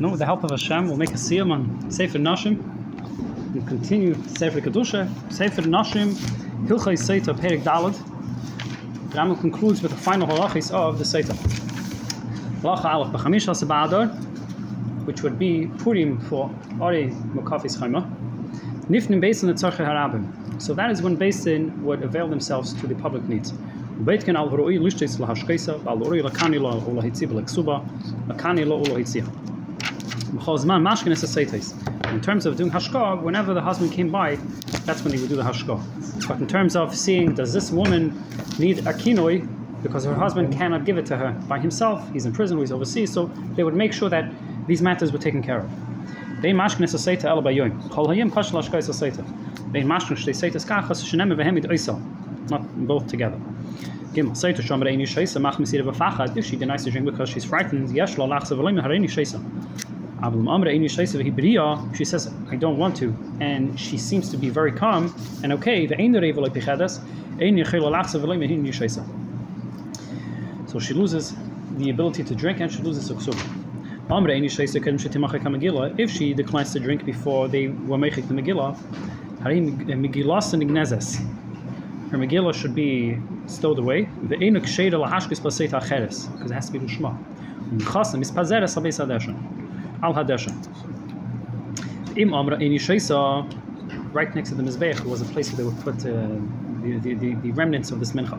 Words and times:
No, 0.00 0.10
with 0.10 0.20
the 0.20 0.26
help 0.26 0.44
of 0.44 0.50
Hashem, 0.50 0.86
we'll 0.86 0.96
make 0.96 1.10
a 1.10 1.14
siyam 1.14 1.50
on 1.50 1.90
Sefer 1.90 2.18
Nashim. 2.18 2.62
We'll 3.52 3.66
continue 3.66 4.14
Sefer 4.28 4.60
Kedusha, 4.60 5.08
Sefer 5.32 5.62
Nashim, 5.62 6.12
Hilchai 6.68 6.96
Seita, 6.96 7.34
Perik 7.36 7.64
Dalad. 7.64 7.94
Rambam 9.08 9.40
concludes 9.40 9.82
with 9.82 9.90
the 9.90 9.98
final 9.98 10.28
halachis 10.28 10.70
of 10.72 10.98
the 10.98 11.04
Seita. 11.04 11.34
Halacha 12.62 12.84
Aleph, 12.84 14.12
which 15.04 15.22
would 15.24 15.36
be 15.36 15.66
Purim 15.78 16.20
for 16.20 16.48
Ari 16.80 17.08
Mokafis 17.34 17.76
Chaima. 17.76 18.08
Nifnim 18.88 19.20
Beisin 19.20 19.52
Tzarche 19.52 19.84
Harabim. 19.84 20.62
So 20.62 20.74
that 20.74 20.92
is 20.92 21.02
when 21.02 21.16
Beisin 21.16 21.76
would 21.82 22.04
avail 22.04 22.28
themselves 22.28 22.72
to 22.74 22.86
the 22.86 22.94
public 22.94 23.24
needs. 23.24 23.52
Lahashkeisa, 24.04 25.84
al 25.86 25.98
roi 25.98 26.20
lakani 26.22 26.60
lo 26.60 26.80
ulahitziv 26.82 27.30
leksuba, 27.32 27.82
lakani 28.28 28.64
lo 28.64 28.80
ulahitziv. 28.84 29.26
In 32.10 32.20
terms 32.20 32.46
of 32.46 32.56
doing 32.56 32.70
hashka, 32.70 33.22
whenever 33.22 33.54
the 33.54 33.60
husband 33.60 33.92
came 33.92 34.10
by, 34.10 34.36
that's 34.84 35.02
when 35.02 35.12
they 35.12 35.20
would 35.20 35.28
do 35.28 35.36
the 35.36 35.42
hashka. 35.42 36.28
But 36.28 36.38
in 36.38 36.46
terms 36.46 36.76
of 36.76 36.94
seeing, 36.94 37.34
does 37.34 37.52
this 37.52 37.70
woman 37.70 38.22
need 38.58 38.80
a 38.80 38.92
kinoi 38.92 39.46
because 39.82 40.04
her 40.04 40.14
husband 40.14 40.52
cannot 40.52 40.84
give 40.84 40.98
it 40.98 41.06
to 41.06 41.16
her 41.16 41.32
by 41.48 41.58
himself, 41.58 42.10
he's 42.12 42.26
in 42.26 42.32
prison, 42.32 42.58
he's 42.58 42.72
overseas, 42.72 43.12
so 43.12 43.26
they 43.54 43.62
would 43.62 43.74
make 43.74 43.92
sure 43.92 44.08
that 44.08 44.30
these 44.66 44.82
matters 44.82 45.12
were 45.12 45.18
taken 45.18 45.42
care 45.42 45.60
of. 45.60 45.70
They. 46.42 46.52
They. 46.52 46.58
Not 52.50 52.86
both 52.86 53.06
together. 53.06 53.38
If 54.14 54.36
she 56.46 56.56
denies 56.56 56.84
to 56.84 56.90
drink 56.90 57.06
because 57.06 57.28
she's 57.28 57.44
frightened. 57.44 57.94
She 60.20 62.04
says, 62.04 62.32
I 62.50 62.56
don't 62.56 62.76
want 62.76 62.96
to. 62.96 63.14
And 63.40 63.78
she 63.78 63.96
seems 63.96 64.30
to 64.30 64.36
be 64.36 64.50
very 64.50 64.72
calm 64.72 65.14
and 65.44 65.52
okay. 65.52 65.86
So 70.66 70.78
she 70.80 70.92
loses 70.94 71.36
the 71.76 71.90
ability 71.90 72.24
to 72.24 72.34
drink 72.34 72.58
and 72.60 72.72
she 72.72 72.82
loses 72.82 73.08
suksub. 73.10 73.36
If 75.98 76.10
she 76.10 76.34
declines 76.34 76.72
to 76.72 76.80
drink 76.80 77.04
before 77.04 77.46
they 77.46 77.68
were 77.68 77.98
making 77.98 78.26
the 78.26 78.34
Megillah, 78.34 78.76
her 79.40 79.50
Megillah 82.18 82.54
should 82.54 82.74
be 82.74 83.18
stowed 83.46 83.78
away. 83.78 84.08
Because 84.26 84.42
it 86.50 86.54
has 86.54 86.66
to 86.66 86.72
be 86.72 86.78
Lushma 86.80 87.16
al 90.02 90.14
hadesha. 90.14 90.52
Im 92.16 92.34
amra 92.34 92.56
eni 92.56 92.78
sheisa, 92.78 93.44
right 94.12 94.34
next 94.34 94.50
to 94.50 94.54
the 94.54 94.62
mizbech 94.62 95.04
was 95.04 95.20
a 95.20 95.24
place 95.26 95.50
where 95.50 95.58
they 95.58 95.64
would 95.64 95.80
put 95.80 95.94
uh, 96.06 96.28
the, 96.82 97.14
the, 97.14 97.34
the, 97.34 97.52
remnants 97.52 97.90
of 97.90 98.00
this 98.00 98.12
mincha. 98.12 98.36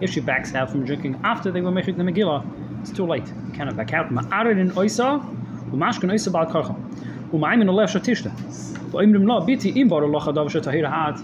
If 0.00 0.10
she 0.10 0.20
backs 0.20 0.54
out 0.54 0.70
from 0.70 0.84
drinking 0.84 1.20
after 1.24 1.50
they 1.50 1.60
were 1.60 1.70
making 1.70 1.98
the 1.98 2.04
megillah, 2.04 2.44
it's 2.80 2.92
too 2.92 3.06
late. 3.06 3.26
You 3.26 3.52
cannot 3.54 3.76
back 3.76 3.92
out. 3.92 4.10
In 4.10 4.16
umashkan 5.70 6.10
oisa 6.10 6.32
bal 6.32 6.46
karcha. 6.46 6.74
Umayim 7.30 7.60
in 7.60 7.68
olev 7.68 7.88
shatishta. 7.88 8.30
Va'imrim 8.90 9.26
la 9.26 9.40
biti 9.44 9.76
im 9.76 9.88
bar 9.88 10.04
Allah 10.04 10.20
adav 10.20 10.48
shatahira 10.48 10.90
hat. 10.90 11.20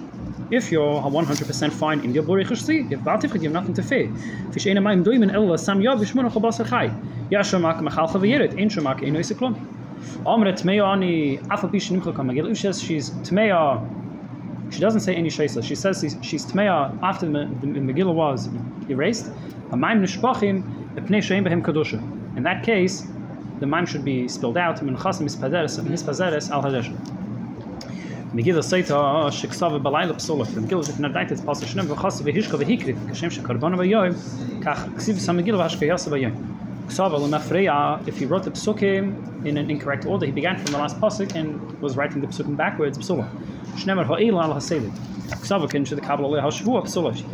If 0.50 0.70
you're 0.70 1.00
100% 1.00 1.72
fine 1.72 2.00
in 2.00 2.12
your 2.12 2.22
bori 2.22 2.44
chashti, 2.44 2.92
if 2.92 3.00
batifchid, 3.00 3.36
you 3.36 3.44
have 3.44 3.52
nothing 3.52 3.74
to 3.74 3.82
fear. 3.82 4.14
Fish 4.52 4.66
ena 4.66 4.82
mayim 4.82 5.02
doimen 5.02 5.32
ella 5.32 5.56
sam 5.56 5.80
yav 5.80 5.98
vishmona 5.98 6.30
chabas 6.30 6.68
chai. 6.68 6.92
Yashamak 7.30 7.80
Machalcha 7.80 8.20
V'Yirit, 8.20 8.60
Ein 8.60 8.68
Shamak 8.68 9.02
Ein 9.02 9.14
Oisiklum. 9.16 9.54
Omre 10.26 10.52
Tmeya 10.52 10.84
Ani 10.86 11.38
Afal 11.38 11.72
Pish 11.72 11.90
Nimchel 11.90 12.12
Kamagil. 12.12 12.50
If 12.50 12.58
says 12.58 12.82
she's 12.82 13.10
Tmeya, 13.10 13.80
she 14.70 14.80
doesn't 14.80 15.00
say 15.00 15.14
any 15.14 15.30
Shaisa. 15.30 15.64
She 15.64 15.74
says 15.74 16.04
she's 16.20 16.44
Tmeya 16.44 17.02
after 17.02 17.24
the, 17.24 17.48
the 17.62 17.66
Megillah 17.80 18.14
was 18.14 18.48
erased. 18.90 19.32
Shein 19.70 20.62
Behem 20.96 21.62
Kadosha. 21.62 22.36
In 22.36 22.42
that 22.42 22.62
case, 22.62 23.06
the 23.60 23.66
maim 23.66 23.86
should 23.86 24.04
be 24.04 24.28
spilled 24.28 24.58
out. 24.58 24.76
Minchas 24.80 25.22
Mispazeres 25.22 26.50
Al 26.50 26.62
Hadesh. 26.62 27.23
It's 28.36 28.48
Pasuk 28.48 29.46
Shnem 31.70 31.86
V'Chas 31.86 32.20
V'Hishka 32.20 32.56
V'Hikriv. 32.58 32.96
Kashem 33.06 33.30
Shekarbon 33.30 33.74
V'Yoyim. 33.76 34.14
Kach 34.60 34.80
Ksiv 34.94 35.20
Sa 35.20 35.32
Megillah 35.32 35.68
V'Hashkayasa 35.68 36.08
V'Yoyim. 36.10 36.34
If 38.08 38.18
he 38.18 38.26
wrote 38.26 38.42
the 38.42 38.50
psukim 38.50 39.46
in 39.46 39.56
an 39.56 39.70
incorrect 39.70 40.04
order, 40.04 40.26
he 40.26 40.32
began 40.32 40.56
from 40.56 40.72
the 40.72 40.78
last 40.78 41.00
pasuk 41.00 41.34
and 41.36 41.80
was 41.80 41.96
writing 41.96 42.20
the 42.20 42.26
psukim 42.26 42.56
backwards. 42.56 42.98
Psula. 42.98 43.28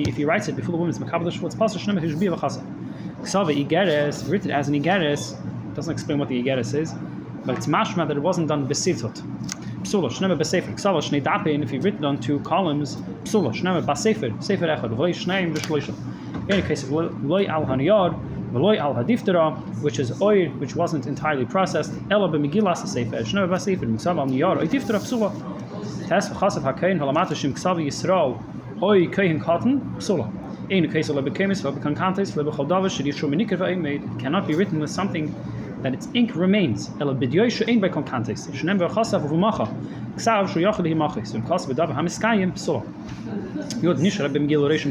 If 0.06 0.16
he 0.16 0.24
writes 0.24 0.48
it 0.48 0.56
before 0.56 0.72
the 0.72 0.78
woman's 0.78 0.98
makabel 0.98 1.30
shvua, 1.32 1.46
it's 1.46 1.54
pasuk 1.54 1.80
shnemer 1.80 2.00
hishbi 2.00 2.28
v'chasa. 2.36 2.62
Written 4.30 4.50
as 4.50 4.68
an 4.68 4.74
igeres, 4.74 5.34
doesn't 5.74 5.92
explain 5.92 6.18
what 6.18 6.28
the 6.28 6.42
igeres 6.42 6.74
is, 6.78 6.94
but 7.44 7.56
it's 7.56 7.66
mashma 7.66 8.06
that 8.08 8.16
it 8.16 8.20
wasn't 8.20 8.48
done 8.48 8.68
besitot. 8.68 9.20
Psula, 9.82 10.10
shnemer 10.10 10.38
besefer. 10.38 10.74
Ksava 10.74 11.00
shnei 11.00 11.22
dapin, 11.22 11.62
if 11.62 11.70
he 11.70 11.78
written 11.78 12.04
on 12.04 12.20
two 12.20 12.40
columns, 12.40 12.96
psula, 13.24 13.52
shnemer 13.52 13.82
basefer, 13.82 14.42
sefer 14.42 14.66
echad, 14.66 14.94
v'loi 14.94 15.10
shneim 15.10 15.54
v'shloisha. 15.56 15.94
In 16.50 16.60
the 16.60 16.62
case 16.62 16.82
of 16.82 16.90
loy 16.90 17.46
al 17.46 17.64
haniyad, 17.64 18.18
Veloy 18.52 18.78
al 18.78 18.94
hadiftara, 18.94 19.56
which 19.80 20.00
is 20.00 20.20
oil 20.20 20.48
which 20.58 20.74
wasn't 20.74 21.06
entirely 21.06 21.46
processed. 21.46 21.92
Ela 22.10 22.28
b'megillas 22.28 22.84
sefer. 22.84 23.18
Shnever 23.18 23.48
b'sefer 23.48 23.86
miksav 23.86 24.18
al 24.18 24.26
niyar. 24.26 24.58
Oy 24.58 24.66
diftara 24.66 24.98
psula. 24.98 25.30
Tes 26.08 26.28
v'chasav 26.28 26.62
ha'kein 26.62 26.98
halamata 26.98 27.36
shim 27.36 27.52
ksav 27.52 27.76
yisrael. 27.76 28.42
Oy 28.82 29.06
kein 29.06 29.38
cotton 29.38 29.80
psula. 29.98 30.32
In 30.68 30.82
the 30.82 30.92
case 30.92 31.08
of 31.08 31.16
lebekemis 31.16 31.62
lebekankantes 31.62 32.32
lebechol 32.32 32.90
should 32.90 33.06
yishu 33.06 33.28
menikir 33.28 33.58
v'aymeid. 33.58 34.18
Cannot 34.18 34.48
be 34.48 34.56
written 34.56 34.80
with 34.80 34.90
something 34.90 35.32
that 35.82 35.94
its 35.94 36.08
ink 36.14 36.34
remains. 36.34 36.90
Ela 37.00 37.14
v'umacha. 39.14 39.68
Ksav 40.16 40.48
shu 40.52 40.60
hamiskayim 41.94 42.52
psula. 42.52 42.84
Yod 43.82 43.98
nishra 43.98 44.28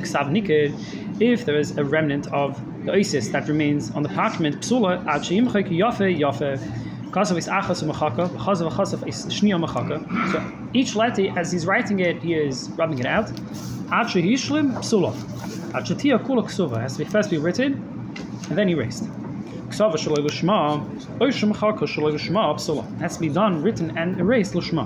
ksav 0.01 0.29
nikir. 0.29 0.73
If 1.21 1.45
there 1.45 1.57
is 1.57 1.77
a 1.77 1.83
remnant 1.83 2.27
of 2.33 2.59
the 2.85 2.91
oasis 2.91 3.29
that 3.29 3.47
remains 3.47 3.91
on 3.91 4.03
the 4.03 4.09
parchment, 4.09 4.61
psula, 4.61 5.05
ad 5.05 5.21
is 7.37 7.47
achas 7.47 7.83
is 9.07 9.25
machaka. 9.61 10.31
So 10.31 10.69
each 10.73 10.95
letter, 10.95 11.37
as 11.37 11.51
he's 11.51 11.65
writing 11.65 11.99
it, 11.99 12.21
he 12.21 12.35
is 12.35 12.69
rubbing 12.71 12.99
it 12.99 13.05
out. 13.05 13.29
Ad 13.91 14.07
shehishlim 14.07 14.73
psula. 14.75 15.13
Shetia 15.71 16.19
kula 16.19 16.43
ksuva 16.43 16.79
has 16.81 16.93
to 16.93 16.99
be 16.99 17.05
first 17.05 17.29
be 17.29 17.37
written 17.37 17.73
and 18.49 18.57
then 18.57 18.69
erased. 18.69 19.07
Ksava 19.79 19.95
shaloi 19.95 20.25
l'shma, 20.25 20.83
oishim 21.19 21.57
chaka 21.57 21.85
shaloi 21.85 22.11
l'shma 22.11 22.53
psula. 22.55 22.83
Has 22.99 23.15
to 23.15 23.21
be 23.21 23.29
done, 23.29 23.63
written 23.63 23.97
and 23.97 24.19
erased 24.19 24.53
l'shma. 24.53 24.85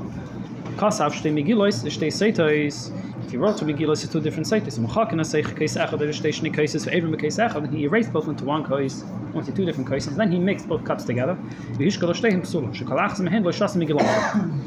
Kasav 0.75 1.13
shtei 1.13 1.33
megilois, 1.33 1.83
shtei 1.85 2.11
seitois, 2.13 2.91
he 3.31 3.37
wrote 3.37 3.57
to 3.57 3.65
Megillah, 3.65 3.93
it's 3.93 4.07
two 4.07 4.21
different 4.21 4.45
cites. 4.45 4.77
Mechakina 4.77 5.25
say 5.25 5.41
case 5.41 5.77
echad, 5.77 5.97
there 5.97 6.07
is 6.07 6.21
shni 6.21 6.53
cases 6.53 6.83
for 6.85 6.91
every 6.91 7.17
case 7.17 7.37
echad, 7.37 7.55
and 7.55 7.73
he 7.73 7.85
erased 7.85 8.13
both 8.13 8.27
into 8.27 8.45
one 8.45 8.63
case, 8.63 9.03
into 9.33 9.51
two 9.51 9.65
different 9.65 9.89
cases. 9.89 10.15
Then 10.15 10.31
he 10.31 10.37
mixed 10.37 10.69
both 10.69 10.83
cups 10.83 11.05
together. 11.05 11.35
V'hishkal 11.71 12.13
shteim 12.13 12.43
psula, 12.43 12.71
shekalach 12.71 13.15
zem 13.15 13.25
hen 13.25 13.43
lo 13.43 13.51
shas 13.51 13.75
Megillah. 13.75 14.61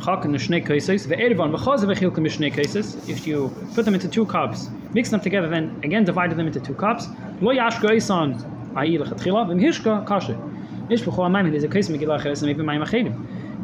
Chakin 0.00 0.32
shnei 0.36 0.66
cases, 0.66 1.06
ve'ervan 1.06 1.54
v'chaz 1.54 1.84
v'chilka 1.84 2.20
mishnei 2.20 2.50
cases. 2.50 2.96
If 3.06 3.26
you 3.26 3.54
put 3.74 3.84
them 3.84 3.92
into 3.92 4.08
two 4.08 4.24
cups, 4.24 4.70
mix 4.94 5.10
them 5.10 5.20
together, 5.20 5.48
then 5.48 5.78
again 5.82 6.04
divided 6.04 6.38
them 6.38 6.46
into 6.46 6.60
two 6.60 6.72
cups. 6.72 7.06
Lo 7.42 7.52
yashka 7.52 7.94
isan 7.94 8.42
a'i 8.74 8.98
lechatchila, 8.98 9.46
v'mhishka 9.48 10.06
kashe. 10.06 10.36
Mishbechu 10.88 11.18
amayim, 11.18 11.50
there's 11.50 11.64
a 11.64 11.68
case 11.68 11.88
Megillah 11.88 12.22
cheres, 12.22 12.42
and 12.42 12.48
maybe 12.50 12.62
mayim 12.62 12.84
achedim. 12.84 13.14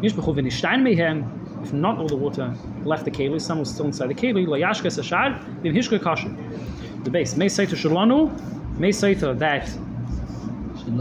Mishbechu 0.00 0.34
v'nishtayn 0.34 0.82
mehem, 0.82 1.24
if 1.62 1.72
not 1.72 1.98
all 1.98 2.06
the 2.08 2.16
water 2.16 2.54
left 2.84 3.04
the 3.04 3.10
keli, 3.10 3.40
some 3.40 3.58
was 3.58 3.72
still 3.72 3.86
inside 3.86 4.08
the 4.08 4.14
keli, 4.14 4.46
la 4.46 4.56
yashka 4.56 4.86
sashar, 4.86 5.62
then 5.62 5.74
hishka 5.74 5.98
kasha. 6.02 6.34
The 7.04 7.10
base. 7.10 7.36
May 7.36 7.48
say 7.48 7.66
to 7.66 7.76
Shalanu, 7.76 8.78
may 8.78 8.92
say 8.92 9.14
to 9.14 9.34
that 9.34 9.68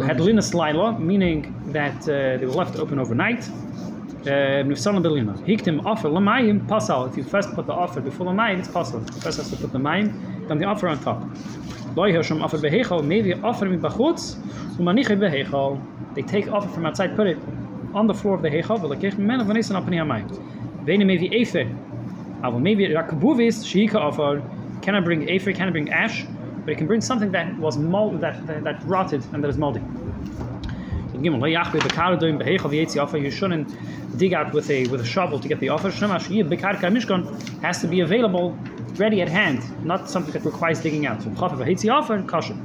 had 0.03 0.19
linus 0.19 0.53
laila, 0.53 0.99
meaning 0.99 1.53
that 1.67 2.01
uh, 2.03 2.37
they 2.37 2.45
were 2.45 2.53
left 2.53 2.77
open 2.77 2.99
overnight. 2.99 3.39
Nufsalam 4.23 4.97
uh, 4.97 5.01
belina. 5.01 5.37
Hiktim 5.45 5.85
offer 5.85 6.09
lamayim 6.09 6.65
pasal. 6.67 7.07
If 7.09 7.17
you 7.17 7.23
first 7.23 7.53
put 7.53 7.67
the 7.67 7.73
offer 7.73 8.01
before 8.01 8.25
the 8.25 8.31
mayim, 8.31 8.59
it's 8.59 8.67
pasal. 8.67 9.01
First 9.21 9.37
has 9.37 9.49
to 9.51 9.57
put 9.57 9.71
the 9.71 9.77
mayim, 9.77 10.47
then 10.47 10.57
the 10.57 10.65
offer 10.65 10.87
on 10.87 10.99
top. 10.99 11.21
Hashem 11.95 12.41
offer 12.41 12.57
mi 12.57 12.71
bachutz, 13.77 14.35
umaniche 14.77 15.17
behechal. 15.17 15.79
They 16.13 16.21
take 16.21 16.51
offer 16.51 16.67
from 16.69 16.85
outside, 16.85 17.15
put 17.15 17.27
it 17.27 17.37
on 17.93 18.07
the 18.07 18.13
floor 18.13 18.35
of 18.35 18.41
the 18.41 18.49
Heichal, 18.49 18.79
v'lekech 18.79 19.13
mimenu 19.13 19.45
v'nesan 19.45 19.81
apni 19.81 19.95
hamayim. 19.95 20.29
V'ene 20.85 21.05
maybe 21.05 21.27
efer, 21.33 21.65
aber 22.43 22.59
maybe 22.59 22.87
rakabuvis 22.87 23.63
sheika 23.63 23.95
offer. 23.95 24.41
Can 24.81 24.95
I 24.95 24.99
bring 24.99 25.29
efer? 25.29 25.53
Can 25.53 25.69
I 25.69 25.71
bring 25.71 25.89
ash? 25.89 26.25
But 26.65 26.73
it 26.73 26.77
can 26.77 26.87
bring 26.87 27.01
something 27.01 27.31
that 27.31 27.57
was 27.57 27.77
mold, 27.77 28.21
that, 28.21 28.45
that, 28.47 28.63
that 28.63 28.83
rotted 28.85 29.23
and 29.33 29.43
that 29.43 29.49
is 29.49 29.57
moldy. 29.57 29.81
You 31.13 31.31
shouldn't 33.31 34.17
dig 34.17 34.33
out 34.33 34.53
with 34.53 34.69
a 34.69 34.87
with 34.87 35.01
a 35.01 35.05
shovel 35.05 35.39
to 35.39 35.47
get 35.47 35.59
the 35.59 35.69
offer. 35.69 35.89
Has 37.61 37.81
to 37.81 37.87
be 37.87 37.99
available, 38.01 38.57
ready 38.99 39.21
at 39.21 39.29
hand, 39.29 39.61
not 39.85 40.09
something 40.09 40.33
that 40.33 40.45
requires 40.45 40.79
digging 40.81 41.05
out. 41.05 41.21
So 41.21 41.29
chafer 41.31 41.55
v'hetzi 41.55 41.91
offer, 41.91 42.21
kosher. 42.23 42.57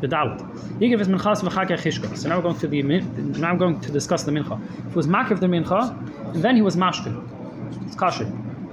The 0.00 0.06
dalit. 0.06 0.40
Yigav 0.78 1.00
is 1.00 1.08
minchas 1.08 1.40
v'chaka 1.42 1.76
chishka. 1.78 2.16
So 2.16 2.28
now 2.28 2.36
we're 2.36 2.42
going 2.42 2.58
to 2.58 2.68
the 2.68 2.82
now 2.82 3.50
I'm 3.50 3.58
going 3.58 3.80
to 3.80 3.90
discuss 3.90 4.22
the 4.22 4.32
mincha. 4.32 4.60
If 4.80 4.86
it 4.86 4.96
was 4.96 5.06
makiv 5.06 5.40
the 5.40 5.46
mincha, 5.46 6.34
and 6.34 6.42
then 6.42 6.56
he 6.56 6.62
was 6.62 6.76
mashkin, 6.76 7.16
it's 7.86 7.96
kosher. 7.96 8.30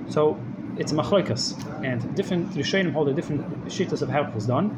So 0.09 0.39
it's 0.77 0.91
machloikas, 0.91 1.55
and 1.83 2.15
different 2.15 2.51
rishonim 2.51 2.93
hold 2.93 3.09
a 3.09 3.13
different 3.13 3.65
shittas 3.65 4.01
of 4.01 4.09
how 4.09 4.23
it 4.23 4.33
was 4.35 4.45
done. 4.45 4.69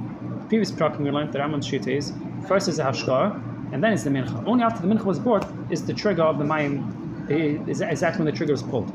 The 0.43 0.47
previous 0.47 0.71
prakim 0.71 0.99
we 0.99 1.11
learned 1.11 1.33
that 1.33 1.39
Ramon's 1.39 1.67
shita 1.67 1.87
is 1.87 2.13
first 2.47 2.67
is 2.67 2.77
the 2.77 2.83
hashkar, 2.83 3.41
and 3.73 3.83
then 3.83 3.93
is 3.93 4.03
the 4.03 4.09
mincha. 4.09 4.47
Only 4.47 4.63
after 4.63 4.85
the 4.85 4.93
mincha 4.93 5.03
was 5.03 5.19
brought 5.19 5.47
is 5.69 5.85
the 5.85 5.93
trigger 5.93 6.23
of 6.23 6.37
the 6.37 6.45
mayim. 6.45 6.93
Is, 7.29 7.81
is 7.81 7.99
that 7.99 8.17
when 8.17 8.25
the 8.25 8.31
trigger 8.31 8.53
is 8.53 8.63
pulled? 8.63 8.89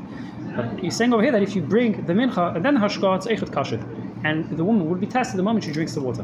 But 0.55 0.79
he's 0.79 0.95
saying 0.95 1.13
over 1.13 1.23
here 1.23 1.31
that 1.31 1.41
if 1.41 1.55
you 1.55 1.61
bring 1.61 2.05
the 2.05 2.13
mincha 2.13 2.55
and 2.55 2.63
then 2.63 2.75
the 2.75 2.79
hashkar, 2.79 3.15
it's 3.17 3.27
echet 3.27 3.49
kasher, 3.49 3.81
and 4.23 4.49
the 4.57 4.63
woman 4.63 4.87
would 4.89 4.99
be 4.99 5.07
tested 5.07 5.37
the 5.39 5.43
moment 5.43 5.65
she 5.65 5.71
drinks 5.71 5.93
the 5.93 6.01
water. 6.01 6.23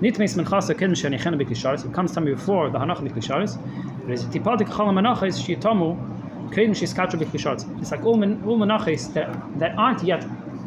Nitmeis 0.00 0.36
minchasa 0.36 0.74
biklisharis. 0.74 1.84
It 1.86 1.92
comes 1.94 2.12
to 2.12 2.20
me 2.20 2.34
before 2.34 2.70
the 2.70 2.78
hanach 2.78 2.98
biklisharis. 2.98 3.58
There 4.04 4.12
is 4.12 4.24
a 4.24 4.28
tipadik 4.28 4.68
chalam 4.68 4.94
menacha 5.00 5.26
is 5.28 5.38
shiyatamu 5.40 6.50
kedem 6.50 6.70
shiskatra 6.70 7.18
biklisharis. 7.18 7.80
It's 7.80 7.90
like 7.90 8.04
all 8.04 8.16
men, 8.16 8.42
all 8.46 8.58
menachas 8.58 9.12
that 9.14 9.58
that 9.58 9.78
aren't 9.78 10.02
yet 10.02 10.26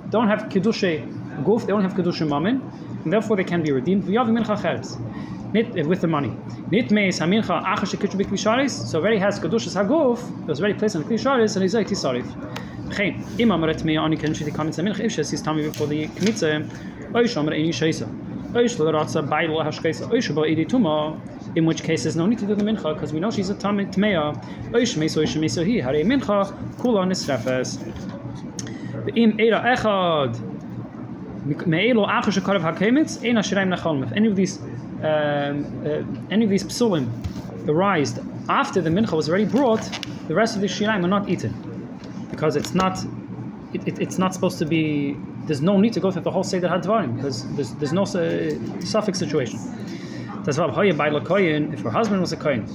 don't 0.09 0.27
have 0.27 0.49
kedusha 0.49 1.43
guf, 1.43 1.61
they 1.61 1.67
don't 1.67 1.83
have 1.83 1.93
kedusha 1.93 2.27
mammon, 2.27 2.61
and 3.03 3.13
therefore 3.13 3.37
they 3.37 3.43
can 3.43 3.61
be 3.61 3.71
redeemed. 3.71 4.03
V'yav 4.03 4.27
mincha 4.27 4.59
cheres. 4.61 4.97
Uh, 5.55 5.87
with 5.87 6.01
the 6.01 6.07
money. 6.07 6.35
Nit 6.69 6.91
meis 6.91 7.19
hamincha 7.19 7.63
achash 7.63 7.95
kedusha 7.95 8.19
biklisharis. 8.19 8.71
So 8.71 8.99
already 8.99 9.19
has 9.19 9.39
kedushas 9.39 9.75
haguf. 9.81 10.19
It 10.41 10.47
was 10.47 10.59
already 10.59 10.77
placed 10.77 10.95
on 10.97 11.03
the 11.03 11.07
klisharis, 11.07 11.55
and 11.55 11.61
he's 11.61 11.75
like 11.75 11.87
tisarif. 11.87 12.25
Tummy 15.43 15.63
before 15.63 15.87
the 15.87 16.07
kamitza. 16.07 16.67
Oish 17.11 17.37
amar 17.37 17.53
any 17.53 17.69
sheisa. 17.69 18.07
Oish 18.53 18.77
l'ratza 18.79 19.27
bayla 19.27 19.63
hashkeisa. 19.65 20.09
Oish 20.09 20.33
ba 20.33 20.41
idi 20.41 20.65
tuma. 20.67 21.19
In 21.55 21.65
which 21.65 21.83
case 21.83 22.03
there's 22.03 22.15
no 22.15 22.25
need 22.25 22.39
to 22.39 22.45
do 22.45 22.55
the 22.55 22.63
mincha 22.63 22.93
because 22.93 23.13
we 23.13 23.19
know 23.19 23.31
she's 23.31 23.49
a 23.49 23.55
oish 23.55 24.95
meso 25.37 25.63
hi. 25.63 25.81
Hare 25.81 26.03
mincha. 26.03 26.53
Im 29.15 29.39
era 29.39 29.61
echad. 29.75 30.35
Karav 32.41 32.61
hakemitz. 32.61 33.19
Nachalm. 33.21 34.03
If 34.03 34.11
any 34.13 34.27
of 34.27 34.35
these 34.35 34.59
um, 34.59 35.65
uh, 35.85 36.03
any 36.31 36.45
of 36.45 36.49
these 36.49 36.63
psulim 36.63 37.09
arise 37.67 38.19
after 38.49 38.81
the 38.81 38.89
mincha 38.89 39.13
was 39.13 39.29
already 39.29 39.45
brought, 39.45 39.81
the 40.27 40.35
rest 40.35 40.55
of 40.55 40.61
the 40.61 40.67
shiraim 40.67 41.03
are 41.03 41.07
not 41.07 41.29
eaten 41.29 41.74
because 42.35 42.55
it's 42.55 42.73
not 42.73 42.95
it, 43.73 43.87
it, 43.87 43.99
it's 43.99 44.17
not 44.17 44.33
supposed 44.33 44.59
to 44.59 44.65
be 44.65 45.17
there's 45.47 45.61
no 45.61 45.77
need 45.79 45.93
to 45.93 45.99
go 45.99 46.11
through 46.11 46.23
the 46.23 46.31
whole 46.31 46.43
Seder 46.43 46.67
HaDvarim 46.67 47.15
because 47.15 47.37
there's, 47.55 47.71
there's 47.75 47.93
no 47.93 48.03
uh, 48.03 48.85
suffix 48.93 49.19
situation. 49.19 49.59
That's 50.43 50.57
why 50.57 50.91
by 50.91 51.07
if 51.09 51.79
her 51.81 51.89
husband 51.89 52.21
was 52.21 52.31
a 52.31 52.37
Kohen, 52.37 52.67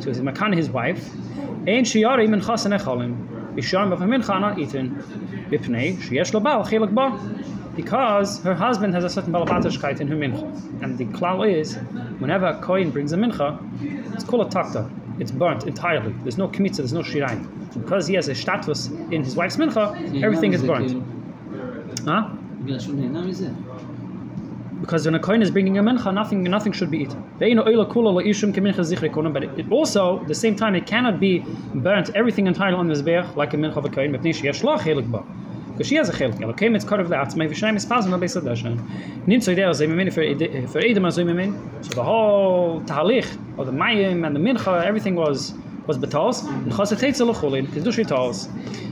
so 0.00 0.10
he's 0.10 0.20
Makan 0.20 0.52
his 0.56 0.70
wife, 0.70 1.12
Ein 1.66 1.84
Shiyari 1.84 2.28
min 2.28 2.40
Chasan 2.40 2.76
Echalim, 2.78 3.12
Yisharim 3.54 3.92
of 3.92 4.00
Mincha 4.00 4.40
not 4.40 4.58
eaten, 4.58 4.96
Chilak 5.50 6.94
because 7.76 8.40
her 8.42 8.54
husband 8.54 8.94
has 8.94 9.04
a 9.04 9.10
certain 9.10 9.32
balabatashkeit 9.32 10.00
in 10.00 10.08
her 10.08 10.16
mincha. 10.16 10.82
And 10.82 10.96
the 10.96 11.06
klal 11.06 11.50
is, 11.50 11.74
whenever 12.20 12.46
a 12.46 12.60
kohen 12.60 12.90
brings 12.90 13.12
a 13.12 13.16
mincha, 13.16 13.58
it's 14.14 14.24
called 14.24 14.46
a 14.46 14.50
takta. 14.50 14.88
It's 15.20 15.30
burnt 15.30 15.64
entirely. 15.64 16.14
There's 16.22 16.38
no 16.38 16.48
kmitza, 16.48 16.78
there's 16.78 16.92
no 16.92 17.02
shiraim 17.02 17.63
because 17.74 18.06
he 18.06 18.14
has 18.14 18.28
a 18.28 18.34
status 18.34 18.88
in 19.10 19.24
his 19.24 19.36
wife's 19.36 19.56
mincha, 19.56 20.22
everything 20.22 20.52
is 20.52 20.62
burnt. 20.62 21.02
Huh? 22.04 22.28
Because 24.80 25.04
when 25.06 25.14
a 25.14 25.18
coin 25.18 25.42
is 25.42 25.50
bringing 25.50 25.78
a 25.78 25.82
mincha, 25.82 26.12
nothing 26.12 26.42
nothing 26.42 26.72
should 26.72 26.90
be 26.90 26.98
eaten. 26.98 27.22
But 27.38 27.48
it, 27.48 27.58
also, 29.72 30.20
at 30.20 30.28
the 30.28 30.34
same 30.34 30.56
time, 30.56 30.74
it 30.74 30.86
cannot 30.86 31.20
be 31.20 31.44
burnt 31.74 32.10
everything 32.14 32.46
entirely 32.46 32.76
on 32.76 32.88
the 32.88 32.94
mizbeach 32.94 33.36
like 33.36 33.54
a 33.54 33.56
mincha 33.56 33.76
of 33.76 33.84
a 33.84 33.88
coin. 33.88 34.12
Because 34.12 34.36
she 35.88 35.96
has 35.96 36.08
a 36.08 36.12
chelik. 36.12 36.38
Elokei 36.38 36.70
mitzkar 36.70 37.00
of 37.00 37.08
the 37.08 37.16
atzmei 37.16 37.48
v'shnayim 37.50 37.74
espazim 37.74 38.10
la 38.10 38.14
on 38.14 38.20
adashan. 38.20 38.78
Nimtzoy 39.26 39.56
der 39.56 39.72
zay 39.72 39.86
memeni 39.86 40.12
for 40.12 40.22
edem 40.22 41.02
azoy 41.02 41.24
memeni. 41.24 41.84
So 41.84 41.94
the 41.94 42.04
whole 42.04 42.80
tahalich 42.82 43.26
of 43.58 43.66
the 43.66 43.72
mayim 43.72 44.24
and 44.24 44.36
the 44.36 44.40
mincha, 44.40 44.84
everything 44.84 45.16
was 45.16 45.54
was 45.86 45.98
betals. 45.98 46.42
Chasa 46.70 46.96
teitzel 46.96 47.32
lechulin, 47.32 47.66
kedush 47.66 47.96
vitals. 47.96 48.48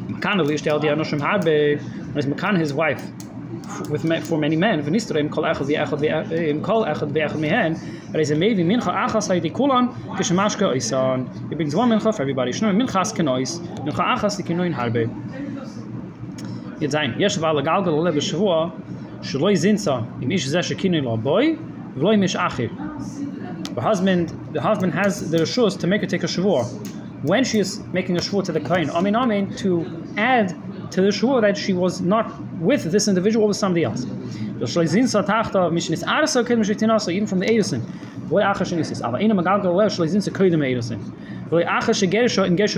Makan 0.09 0.41
of 0.41 0.47
lishtel 0.47 0.81
di 0.81 0.89
anoshim 0.89 1.21
harbe. 1.21 1.81
Whereas 2.13 2.27
Makan, 2.27 2.57
his 2.57 2.75
wife, 2.75 3.03
with 3.89 4.05
ma- 4.05 4.21
for 4.21 4.39
many 4.39 4.57
men. 4.57 4.83
V'nistra 4.83 5.17
im 5.17 5.29
kol 5.31 5.45
echad 5.45 5.67
v'echad 5.67 5.99
v'e- 6.01 6.49
im 6.51 6.63
kol 6.63 6.85
echad 6.85 7.11
v'echad 7.13 7.39
mehen. 7.39 7.77
Er 8.15 8.21
is 8.21 8.31
a 8.31 8.35
mevi 8.35 8.65
mincha 8.65 8.93
achas 8.93 9.29
haydi 9.29 9.53
kulan 9.53 9.89
kishmashka 10.17 10.73
oisan. 10.75 11.29
He 11.49 11.55
brings 11.55 11.75
one 11.75 11.89
mincha 11.89 12.15
for 12.15 12.23
everybody. 12.23 12.53
Shno 12.53 12.75
minchas 12.77 13.15
kenois. 13.15 13.59
Mincha 13.87 14.05
achas 14.17 14.37
di 14.37 14.43
kenoin 14.43 14.75
harbe. 14.75 15.09
Yet 16.81 16.91
zayin 16.91 17.19
yesh 17.19 17.37
val 17.37 17.55
galgal 17.63 18.03
le 18.03 18.13
b'shavua 18.13 18.73
shloi 19.23 19.55
zinsa 19.57 20.07
im 20.23 20.31
ish 20.31 20.47
zeh 20.47 20.59
shekinu 20.61 21.03
lo 21.03 21.17
boy 21.17 21.57
v'lo 21.97 22.13
im 22.13 22.23
ish 22.23 22.35
achir. 22.35 22.71
The 23.75 23.81
husband 23.81 24.33
the 24.53 24.61
husband 24.61 24.93
has 24.93 25.31
the 25.31 25.39
reshus 25.39 25.79
to 25.79 25.87
make 25.87 26.01
her 26.01 26.07
take 26.07 26.23
a 26.23 26.27
shavua 26.27 26.65
when 27.25 27.45
she 27.45 27.59
is 27.59 27.81
making 27.93 28.17
a 28.17 28.21
shavua 28.21 28.45
to 28.45 28.53
the 28.53 28.61
kohen 28.61 28.91
amin 28.91 29.17
amin 29.17 29.55
to 29.57 30.05
add 30.17 30.49
to 30.93 31.01
the 31.01 31.09
shavua 31.09 31.41
that 31.41 31.57
she 31.57 31.73
was 31.73 32.01
not 32.01 32.27
with 32.61 32.85
this 32.93 33.09
individual 33.09 33.49
with 33.49 33.57
somebody 33.57 33.85
else. 33.85 34.05
Even 34.05 34.69
from 37.27 37.41
the 37.41 37.47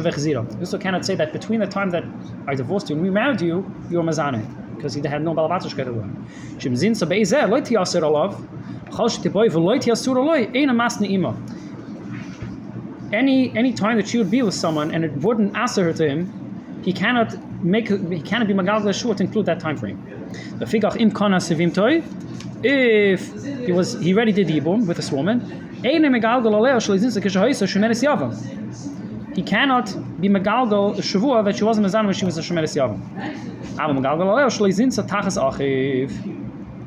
vechzira. 0.02 0.52
You 0.52 0.58
also 0.60 0.78
cannot 0.78 1.04
say 1.04 1.14
that 1.16 1.32
between 1.32 1.60
the 1.60 1.66
time 1.66 1.90
that 1.90 2.04
I 2.46 2.54
divorced 2.54 2.88
you 2.88 2.96
and 2.96 3.04
remarried 3.04 3.40
you, 3.40 3.70
you 3.90 3.98
were 3.98 4.04
mazane. 4.04 4.46
Because 4.76 4.94
he 4.94 5.06
had 5.06 5.22
no 5.22 5.34
balavatoshket 5.34 5.88
away. 5.88 6.06
Shem 6.58 6.74
Any 13.14 13.56
any 13.56 13.72
time 13.72 13.96
that 13.98 14.08
she 14.08 14.18
would 14.18 14.30
be 14.30 14.42
with 14.42 14.54
someone 14.54 14.92
and 14.92 15.04
it 15.04 15.12
wouldn't 15.18 15.56
answer 15.56 15.84
her 15.84 15.92
to 15.92 16.08
him, 16.08 16.80
he 16.82 16.92
cannot 16.92 17.28
make 17.64 17.88
he 17.88 18.20
cannot 18.20 18.48
be 18.48 18.54
magal 18.54 18.92
short 19.00 19.18
to 19.18 19.24
include 19.24 19.46
that 19.46 19.60
time 19.60 19.76
frame. 19.76 19.98
The 20.58 20.64
figach 20.64 20.96
im 21.00 21.12
kana 21.12 21.36
sevim 21.36 21.72
toy. 21.72 22.02
If 22.64 23.20
he 23.66 23.72
was 23.72 24.00
he 24.00 24.12
already 24.14 24.32
did 24.32 24.48
ibum 24.48 24.86
with 24.86 24.96
this 24.96 25.12
woman, 25.12 25.40
eine 25.84 26.08
magal 26.16 26.42
aleo 26.42 26.78
shlezinsa 26.86 27.22
kishahoisa 27.22 27.66
shemeres 27.72 28.02
yavam. 28.02 28.32
He 29.36 29.42
cannot 29.42 29.86
be 30.20 30.28
magalgal 30.28 30.96
shavua 30.96 31.44
that 31.44 31.56
she 31.56 31.64
wasn't 31.64 31.86
mezan 31.86 32.06
when 32.06 32.14
she 32.14 32.24
was 32.24 32.36
a 32.36 32.40
shemeres 32.40 32.74
yavam. 32.74 32.98
Aber 33.78 33.94
magalgal 33.94 34.26
aleo 34.32 34.50
shlezinsa 34.56 35.06
tachas 35.06 35.36
achiv. 35.38 36.10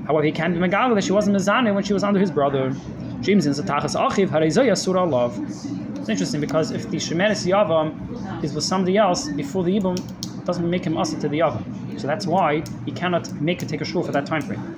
However, 0.05 0.25
he 0.25 0.33
can 0.33 0.53
be 0.53 0.59
magalgal 0.59 0.95
that 0.95 1.05
she 1.05 1.13
wasn't 1.13 1.37
mezan 1.37 1.73
when 1.73 1.83
she 1.85 1.93
was 1.93 2.03
under 2.03 2.19
his 2.19 2.31
brother. 2.31 2.75
James 3.21 3.45
in 3.45 3.53
tachas 3.53 3.95
achiv 3.95 4.27
harezoya 4.27 4.77
surah 4.77 5.03
love. 5.03 5.37
It's 6.07 6.13
interesting 6.21 6.39
because 6.39 6.71
if 6.71 6.89
the 6.89 6.95
shemeres 6.95 7.45
yavam 7.45 8.41
is 8.41 8.53
with 8.53 8.63
somebody 8.63 8.95
else 8.95 9.27
before 9.27 9.65
the 9.65 9.77
ibum, 9.77 9.97
doesn't 10.45 10.69
make 10.69 10.85
him 10.85 10.97
asa 10.97 11.19
to 11.19 11.27
the 11.27 11.41
oven. 11.41 11.99
So 11.99 12.07
that's 12.07 12.25
why 12.25 12.63
he 12.85 12.93
cannot 12.93 13.29
make 13.41 13.61
it 13.61 13.67
take 13.67 13.81
a 13.81 13.83
shul 13.83 14.03
for 14.03 14.13
that 14.13 14.25
time 14.25 14.41
frame. 14.41 14.77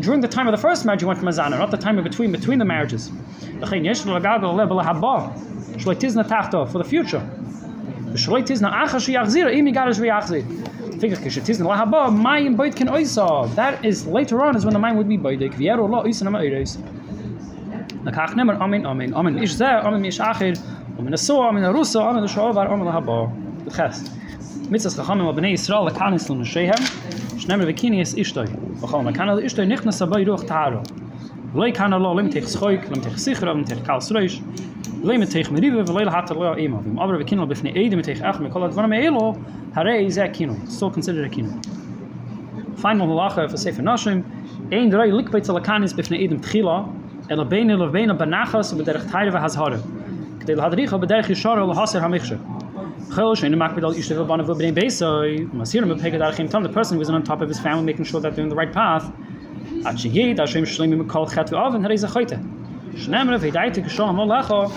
During 0.00 0.20
the 0.20 0.28
time 0.28 0.46
of 0.46 0.52
the 0.52 0.62
first 0.62 0.84
marriage, 0.84 1.02
you 1.02 1.08
went 1.08 1.18
to 1.18 1.26
mazana, 1.26 1.58
not 1.58 1.72
the 1.72 1.76
time 1.76 1.98
in 1.98 2.04
between 2.04 2.30
between 2.30 2.60
the 2.60 2.64
marriages. 2.64 3.10
For 6.66 6.78
the 6.78 6.84
future. 6.84 7.28
That 13.56 13.84
is 13.84 14.06
later 14.06 14.42
on 14.44 14.54
is 14.56 14.64
when 14.64 14.72
the 14.72 14.78
mind 14.78 14.96
would 14.98 15.08
be 15.08 15.18
boidik. 15.18 15.58
mitzvahs 24.72 24.96
chachamim 24.96 25.26
wa 25.26 25.32
bnei 25.32 25.52
Yisrael 25.52 25.90
lakanis 25.90 26.28
l'nashehem, 26.30 26.82
shnemer 27.36 27.66
v'kini 27.66 28.00
v'kinias 28.00 28.14
ishtoi. 28.16 28.48
V'chol, 28.80 29.04
man 29.04 29.12
kann 29.12 29.28
ishtoi 29.28 29.66
nichnas 29.66 30.00
abay 30.00 30.24
ruach 30.24 30.46
taharo. 30.46 30.82
אמן 31.55 31.71
השעובר 31.71 31.85
אמן 31.85 32.01
להבא 32.01 32.23
בחס 32.23 32.47
מצס 32.47 32.57
חכמים 32.57 32.73
ובני 32.73 32.73
ישראל 32.73 32.73
לקנס 32.73 32.81
לנשיהם 32.81 32.81
שנמר 32.81 32.81
וקיניס 32.81 32.81
אישתוי 32.81 32.81
וכל 32.81 32.81
מקן 32.81 32.81
על 32.81 32.81
אישתוי 32.81 32.81
נכנס 32.81 32.81
הבוי 32.81 32.81
רוח 32.81 32.81
תערו 32.81 32.85
לא 32.85 32.87
יקן 32.87 32.87
לו 32.87 32.87
למתך 32.87 32.87
שחויק 32.87 32.91
למתך 32.91 33.17
סיכר 33.17 33.53
למתך 33.53 33.77
קל 33.85 33.99
סרויש 33.99 34.41
לא 35.03 35.17
מתך 35.17 35.51
מריבה 35.51 35.91
ולא 35.91 36.01
להט 36.01 36.31
לא 36.31 36.55
אימה 36.55 36.77
ואם 36.83 36.99
עבר 36.99 37.17
וקינו 37.19 37.47
בפני 37.47 37.69
עדים 37.69 37.99
מתך 37.99 38.21
אח 38.21 38.39
מכל 38.41 38.63
הדברים 38.63 38.91
האלו 38.91 39.35
הרי 39.73 40.11
זה 40.11 40.23
הקינו 40.23 40.53
still 40.67 40.97
considered 40.97 41.31
a 41.31 41.35
קינו 41.35 41.49
Final 42.77 43.07
halacha 43.07 43.49
for 43.49 43.57
Sefer 43.57 43.81
Nashim. 43.81 44.23
Ein 44.71 44.91
drei 44.91 45.09
likbeit 45.09 45.47
zalakanis 45.47 45.95
bifne 45.95 46.23
edem 46.23 46.39
tchila. 46.39 46.87
El 47.27 47.43
beine 47.43 47.75
lo 47.75 47.91
beine 47.91 48.15
banachas 48.15 48.71
bederich 48.77 49.09
tayre 49.09 49.31
v'hazhara. 49.31 49.79
כדי 50.39 50.55
להדריך 50.55 50.93
בדרך 50.93 51.29
ישר 51.29 51.65
להסר 51.65 52.05
המכשר. 52.05 52.35
Chol 53.09 53.35
shein 53.35 53.57
mak 53.57 53.73
bidal 53.75 53.95
ishte 53.95 54.15
vel 54.15 54.25
banav 54.25 54.45
bnei 54.45 54.71
beisoy. 54.71 55.51
Masir 55.53 55.87
me 55.87 55.95
peged 55.95 56.21
archim 56.21 56.47
tam. 56.47 56.61
The 56.61 56.69
person 56.69 56.99
was 56.99 57.09
on 57.09 57.23
top 57.23 57.41
of 57.41 57.49
his 57.49 57.59
family, 57.59 57.83
making 57.83 58.05
sure 58.05 58.21
that 58.21 58.35
they're 58.35 58.43
in 58.43 58.49
the 58.49 58.55
right 58.55 58.71
path. 58.71 59.11
at 59.84 59.98
she 59.98 60.08
yid 60.08 60.40
a 60.40 60.46
shem 60.46 60.64
shloim 60.64 60.92
im 60.92 61.08
kol 61.08 61.26
khat 61.26 61.50
ve 61.50 61.56
oven 61.56 61.82
her 61.82 61.92
iz 61.92 62.04
a 62.04 62.08
khoyte 62.08 62.38
shnemre 62.94 63.38
ve 63.40 63.50
dayte 63.50 63.82
geshon 63.84 64.14
mo 64.14 64.26
lacho 64.26 64.64
er? 64.64 64.68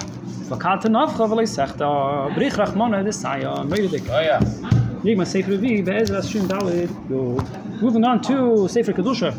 vakate 0.50 0.90
naf 0.90 1.14
khavel 1.18 1.42
iz 1.44 1.54
sagt 1.54 1.82
er? 1.82 1.86
a 1.86 2.30
brikh 2.36 2.58
rakhman 2.62 3.04
de 3.04 3.12
saya 3.12 3.60
er, 3.60 3.64
meide 3.66 3.90
dik 3.92 4.10
oh 4.10 4.22
ja. 4.22 4.40
Nig 5.04 5.18
ma 5.18 5.24
sefer 5.24 5.58
vi 5.58 5.82
be 5.82 5.92
ezra 6.02 6.22
shim 6.22 6.48
dalet 6.48 6.90
yo 7.10 7.38
moving 7.82 8.04
on 8.04 8.22
to 8.22 8.68
sefer 8.68 8.94
kedusha. 8.94 9.32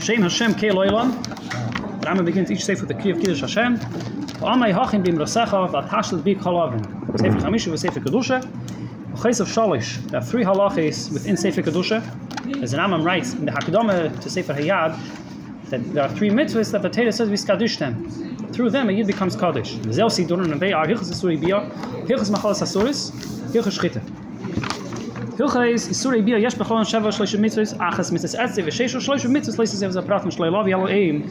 Shem 0.00 0.22
Hashem 0.22 0.54
Kei 0.54 0.70
Loilam. 0.70 1.10
Rama 2.04 2.22
begins 2.22 2.48
each 2.52 2.64
sefer 2.64 2.86
with 2.86 2.96
the 2.96 3.02
Kiyah 3.02 3.20
Kiddush 3.20 3.40
Hashem. 3.40 3.80
Amay 4.46 4.72
hachin 4.72 5.02
bim 5.02 5.16
rasecha 5.18 5.68
v'atashlet 5.68 6.22
bi 6.22 6.34
kolavin. 6.40 6.80
Sefer 7.18 7.38
Chamisha 7.38 7.72
v'Sefer 7.72 8.00
Kedusha. 8.00 8.48
V'chais 9.14 9.40
of 9.40 9.48
Shalish. 9.48 9.96
There 10.08 10.20
are 10.20 10.24
three 10.24 10.44
halachis 10.44 11.12
within 11.12 11.36
Sefer 11.36 11.62
Kedusha. 11.62 12.62
As 12.62 12.72
an 12.72 12.78
Rambam 12.78 13.04
writes 13.04 13.32
in 13.32 13.44
the 13.44 13.50
Hakadama 13.50 14.20
to 14.20 14.30
Sefer 14.30 14.54
Hayad, 14.54 14.96
that 15.70 15.92
there 15.92 16.04
are 16.04 16.08
three 16.10 16.30
mitzvahs 16.30 16.70
that 16.70 16.82
the 16.82 16.88
Torah 16.88 17.10
says 17.10 17.28
we 17.28 17.34
skadush 17.34 17.78
them. 17.78 18.08
Through 18.52 18.70
them, 18.70 18.88
a 18.88 18.92
yid 18.92 19.08
becomes 19.08 19.34
kaddish. 19.34 19.78
Zel 19.90 20.10
sidurun 20.10 20.52
and 20.52 20.62
are 20.62 20.86
hilchas 20.86 21.10
asuri 21.10 21.40
bia, 21.40 21.68
hilchas 22.06 22.30
machalas 22.30 22.62
asuris, 22.62 23.10
hilchas 23.50 23.76
shchita. 23.76 24.25
Hilchas 25.36 25.90
asuri 25.92 26.24
bia 26.24 26.38
yesh 26.38 26.54
bechol 26.54 26.80
sheva 26.88 27.10
mitzvahs, 27.12 27.76
achas 27.76 28.10
mitzvahs 28.10 28.34
mitzvahs 29.28 30.32
shloi 30.32 30.48
lavi 30.50 30.90
aim, 30.90 31.30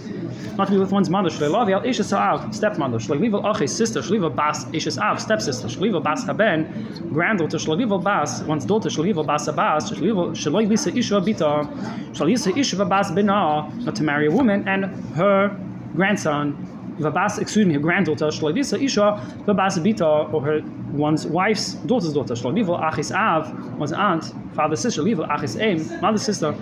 not 0.58 0.68
to 0.68 0.74
be 0.74 0.78
with 0.78 0.92
one's 0.92 1.10
mother, 1.10 1.30
shloi 1.30 1.50
lavi 1.50 2.54
stepmother, 2.54 3.00
shloi 3.00 3.20
livel 3.20 3.42
achis 3.44 3.70
sister, 3.70 4.02
shloi 4.02 4.20
bas 4.36 4.66
av, 5.00 5.18
stepsister, 5.20 5.68
shloi 5.68 6.04
bas 6.04 6.24
haben, 6.28 6.68
granddaughter, 7.14 7.58
shloi 7.58 8.04
bas, 8.04 8.44
one's 8.44 8.64
daughter, 8.64 8.90
shloi 8.90 9.26
bas 9.26 9.48
abas, 9.48 9.90
shloi 9.90 10.70
lisa 10.70 10.92
bita, 11.20 11.66
shloi 12.14 12.56
lisa 12.56 12.86
bas 12.86 13.10
bina, 13.10 13.68
not 13.86 13.96
to 13.96 14.04
marry 14.04 14.28
a 14.28 14.32
woman, 14.32 14.68
and 14.68 14.86
her 15.16 15.50
grandson, 15.96 16.54
Vabas, 17.00 17.40
excuse 17.40 17.66
me, 17.66 17.74
her 17.74 17.80
granddaughter, 17.80 18.28
Shloivisa 18.28 18.82
Isha, 18.82 19.22
Vabas 19.46 19.78
Bita, 19.80 20.34
or 20.34 20.42
her 20.42 20.62
one's 20.92 21.28
wife's 21.28 21.74
daughter's 21.74 22.14
daughter, 22.14 22.34
Shloivival 22.36 22.80
Achis 22.82 23.14
Av, 23.14 23.78
one's 23.78 23.92
aunt, 23.92 24.34
father's 24.54 24.80
sister, 24.80 25.02
Shloivival 25.02 25.28
Achis 25.30 25.60
Aim, 25.62 26.02
mother 26.02 26.18
sister, 26.18 26.54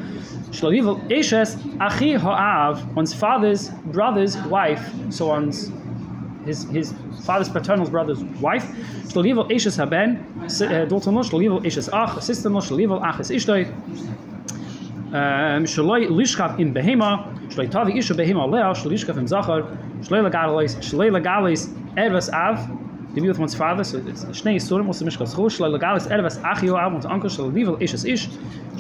Shloivival 0.50 1.08
Eshes 1.10 1.56
Achi 1.80 2.14
Ha'av, 2.14 2.96
one's 2.96 3.14
father's 3.14 3.70
brother's 3.86 4.36
wife, 4.44 4.92
so 5.10 5.28
one's 5.28 5.72
his 6.46 6.64
his 6.66 6.94
father's 7.24 7.50
paternal 7.50 7.88
brother's 7.88 8.24
wife, 8.42 8.66
Shloivival 9.06 9.52
Eshes 9.52 9.78
Haben, 9.78 10.18
uh, 10.42 10.86
daughter 10.86 11.12
no, 11.12 11.20
Shloivival 11.20 11.64
Eshes 11.64 11.90
Ach, 11.94 12.22
sister 12.24 12.50
no, 12.50 12.58
Shloivival 12.58 13.04
Achis 13.04 13.30
Ishtoi, 13.36 13.68
um, 15.14 15.64
Shaloi 15.66 16.08
Lishkav 16.08 16.60
in 16.60 16.74
Behema, 16.74 17.43
Shloi 17.54 17.70
Tavi 17.70 17.98
Isha 18.00 18.16
Behema 18.16 18.50
Lea, 18.50 18.74
Shloi 18.74 18.94
Lishkav 18.94 19.18
im 19.18 19.28
Zachar, 19.28 19.62
Shloi 20.02 20.28
Lagalis, 20.28 20.76
Shloi 20.78 21.12
Lagalis 21.12 21.68
Ervas 21.96 22.34
Av, 22.34 22.68
be 23.14 23.22
with 23.22 23.38
one's 23.38 23.54
father, 23.54 23.84
so 23.84 24.00
it's 24.08 24.26
Shnei 24.26 24.56
Surim, 24.56 24.88
also 24.88 25.06
Mishkas 25.06 25.36
Chol, 25.36 25.52
Shloi 25.52 25.70
Lagalis 25.78 26.08
Ervas 26.08 26.42
Achio 26.42 26.76
Av, 26.76 26.92
one's 26.92 27.06
uncle, 27.06 27.30
Shloi 27.30 27.54
Livel 27.54 27.80
Ishes 27.80 28.12
Ish, 28.12 28.28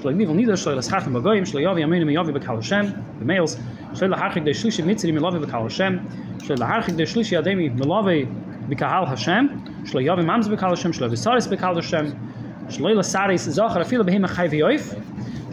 Shloi 0.01 0.15
Livel 0.15 0.33
Nieder, 0.33 0.53
Shloi 0.53 0.75
Laschachim 0.75 1.13
Bagoyim, 1.13 1.43
Shloi 1.43 1.61
Yavi 1.61 1.83
Aminu 1.83 2.05
Miyavi 2.05 2.35
Bekal 2.35 2.55
Hashem, 2.55 3.05
the 3.19 3.25
males, 3.25 3.57
Shloi 3.91 4.11
Lahachik 4.11 4.43
De 4.43 4.51
Shlishi 4.51 4.83
Mitzri 4.83 5.13
Milavi 5.13 5.39
Bekal 5.45 5.61
Hashem, 5.61 5.99
Shloi 6.39 6.57
Lahachik 6.57 6.97
De 6.97 7.03
Shlishi 7.03 7.37
Ademi 7.39 7.69
Milavi 7.77 8.25
Bekal 8.67 9.07
Hashem, 9.07 9.49
Shloi 9.83 10.05
Yavi 10.05 10.23
Mams 10.25 10.47
Bekal 10.47 10.69
Hashem, 10.69 10.91
Hashem, 10.91 12.19
Shloi 12.69 12.95
Lasaris 12.95 13.47
Zachar 13.51 13.83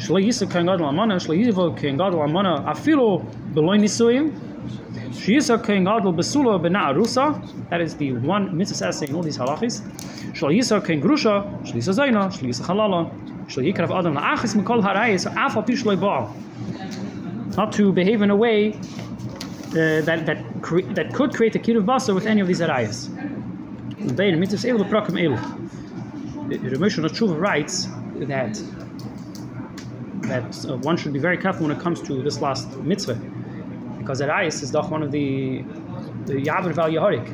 Shloi 0.00 0.26
Yisa 0.26 0.50
Kohen 0.50 0.64
Gadol 0.64 0.86
Amana, 0.86 1.16
Shloi 1.16 1.44
Yivo 1.44 1.76
Kohen 1.76 1.98
Gadol 1.98 2.22
Amana, 2.22 2.64
Afilo 2.66 3.22
Beloi 3.52 3.78
Nisuyim, 3.78 4.30
Shiyisa 5.10 5.62
Kohen 5.62 5.84
Gadol 5.84 6.14
Besula 6.14 6.60
Bena 6.60 6.94
that 7.68 7.82
is 7.82 7.96
the 7.96 8.12
one 8.12 8.56
mitzvah 8.56 8.86
essay 8.86 9.08
in 9.08 9.14
all 9.14 9.22
these 9.22 9.36
halachis. 9.36 9.82
Shloi 10.32 10.56
Yisa 10.56 10.82
Kohen 10.82 11.02
Grusha, 11.02 11.44
Shloi 11.64 11.74
Yisa 11.74 11.92
Zayna, 11.92 12.32
Shloi 12.32 12.48
Yisa 12.48 12.62
Halala, 12.62 13.10
Shloi 13.46 13.70
Yikrav 13.70 13.94
Adam 13.98 14.16
La'achis 14.16 14.56
Mikol 14.56 14.82
Harayis, 14.82 15.30
Afal 15.34 15.66
Pi 15.66 15.74
Shloi 15.74 16.00
Baal. 16.00 16.34
Not 17.58 17.72
to 17.74 17.92
behave 17.92 18.22
in 18.22 18.30
a 18.30 18.36
way 18.36 18.72
uh, 18.72 20.00
that 20.00 20.24
that 20.24 20.62
cre- 20.62 20.80
that 20.94 21.12
could 21.12 21.34
create 21.34 21.54
a 21.56 21.58
kiruv 21.58 21.84
basa 21.84 22.14
with 22.14 22.24
any 22.26 22.40
of 22.40 22.48
these 22.48 22.60
arayas. 22.60 23.14
Bein 24.16 24.40
mitzvahs 24.40 24.64
elu 24.64 24.88
prakim 24.88 25.20
elu. 25.20 25.38
Ramesh 26.48 26.98
Tshuva 27.10 27.38
writes 27.38 27.86
that 28.14 28.56
that 30.30 30.48
uh, 30.68 30.76
one 30.88 30.96
should 30.96 31.12
be 31.12 31.18
very 31.18 31.36
careful 31.36 31.66
when 31.66 31.76
it 31.76 31.82
comes 31.82 32.00
to 32.02 32.22
this 32.22 32.40
last 32.40 32.68
mitzvah, 32.78 33.18
because 33.98 34.20
arayas 34.20 34.62
is 34.62 34.72
one 34.72 35.02
of 35.02 35.10
the 35.10 35.62
the 36.26 36.36
yaver 36.48 36.72
val 36.72 36.90
yahorik. 36.90 37.28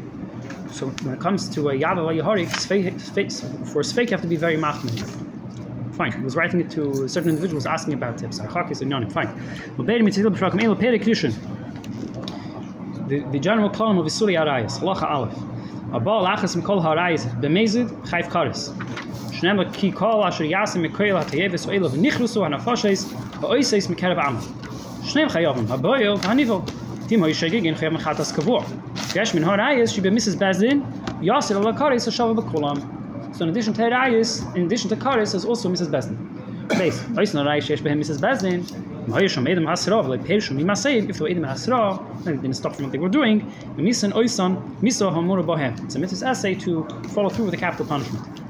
So 0.72 0.88
when 1.04 1.14
it 1.14 1.20
comes 1.20 1.48
to 1.50 1.68
a 1.70 1.74
yaver 1.74 2.02
val 2.06 2.16
yahorik, 2.20 2.50
for 3.72 3.82
sfeik 3.82 4.06
you 4.10 4.14
have 4.16 4.22
to 4.22 4.32
be 4.36 4.40
very 4.46 4.56
machmir. 4.56 5.22
Fine. 5.96 6.12
He 6.12 6.22
was 6.22 6.36
writing 6.36 6.60
it 6.60 6.70
to 6.72 7.08
certain 7.08 7.30
individuals 7.30 7.64
asking 7.64 7.94
about 7.94 8.18
tips. 8.18 8.38
Achakis 8.38 8.82
and. 8.82 9.10
Fine. 9.10 9.30
The, 13.08 13.20
the 13.30 13.38
general 13.38 13.70
column 13.70 13.98
of 13.98 14.04
Isuri 14.04 14.36
Arayas, 14.38 14.78
Halacha 14.78 15.10
Aleph. 15.10 15.34
Abal 15.92 16.26
Achas 16.26 16.54
Mikol 16.60 16.82
Harayas, 16.82 17.24
Bemezid, 17.40 17.88
Chayv 18.08 18.24
Karis. 18.24 18.74
Shnema 19.36 19.70
Ki 19.74 19.88
Asher 19.90 20.44
Yasim 20.44 20.88
Mikoil 20.88 21.22
HaTayevis 21.22 21.66
Oelav 21.66 21.90
Nichrusu 21.90 22.40
HaNafashes 22.40 23.12
Ha'oiseis 23.40 23.86
Mikerev 23.86 24.16
Am. 24.16 24.38
Shneim 25.02 25.28
Chayovim, 25.28 25.66
Haboyo, 25.66 26.18
Hanivel. 26.20 26.66
Tim 27.06 27.20
Hoyshegigin 27.20 27.76
Chayav 27.76 27.98
Mechatas 27.98 28.32
Kavur. 28.32 28.64
Gesh 29.12 29.34
Min 29.34 29.42
Harayas, 29.42 29.94
she 29.94 30.00
be 30.00 30.08
Mrs. 30.08 30.36
Bezdin, 30.36 30.80
Yasir 31.20 31.56
Ala 31.56 31.74
Karis 31.74 32.08
Hashava 32.08 32.34
Bekulam. 32.34 33.36
So 33.36 33.44
in 33.44 33.50
addition 33.50 33.74
to 33.74 33.82
Harayas, 33.82 34.56
in 34.56 34.64
addition 34.64 34.88
to 34.88 34.96
Karis, 34.96 35.32
there's 35.32 35.44
also 35.44 35.68
Mrs. 35.68 35.88
Bezdin. 35.88 36.16
Base. 36.78 36.98
Oisna 37.00 37.44
Harayas 37.44 37.64
Shesh 37.64 37.82
Behem 37.82 38.00
Mrs. 38.00 38.18
Bezdin, 38.18 38.64
Mahayasham 39.06 39.46
Edem 39.50 39.64
Hasra, 39.64 40.08
like 40.08 40.24
Perisham 40.24 40.58
Mimaseid, 40.58 41.10
if 41.10 41.18
they 41.18 41.22
were 41.22 41.28
Edem 41.28 41.44
Hasra, 41.44 42.24
they 42.24 42.32
didn't 42.32 42.54
stop 42.54 42.74
from 42.74 42.86
what 42.86 42.92
they 42.92 42.98
were 42.98 43.10
doing. 43.10 43.42
Misan 43.76 44.12
Oisan, 44.12 44.80
Miso 44.80 45.12
Hamura 45.12 45.44
Bohem. 45.44 45.78
It's 45.84 45.94
a 45.94 45.98
mitzvah's 45.98 46.22
essay 46.22 46.54
to 46.54 46.88
follow 47.10 47.28
through 47.28 47.44
with 47.44 47.52
the 47.52 47.60
capital 47.60 47.84
punishment. 47.84 48.45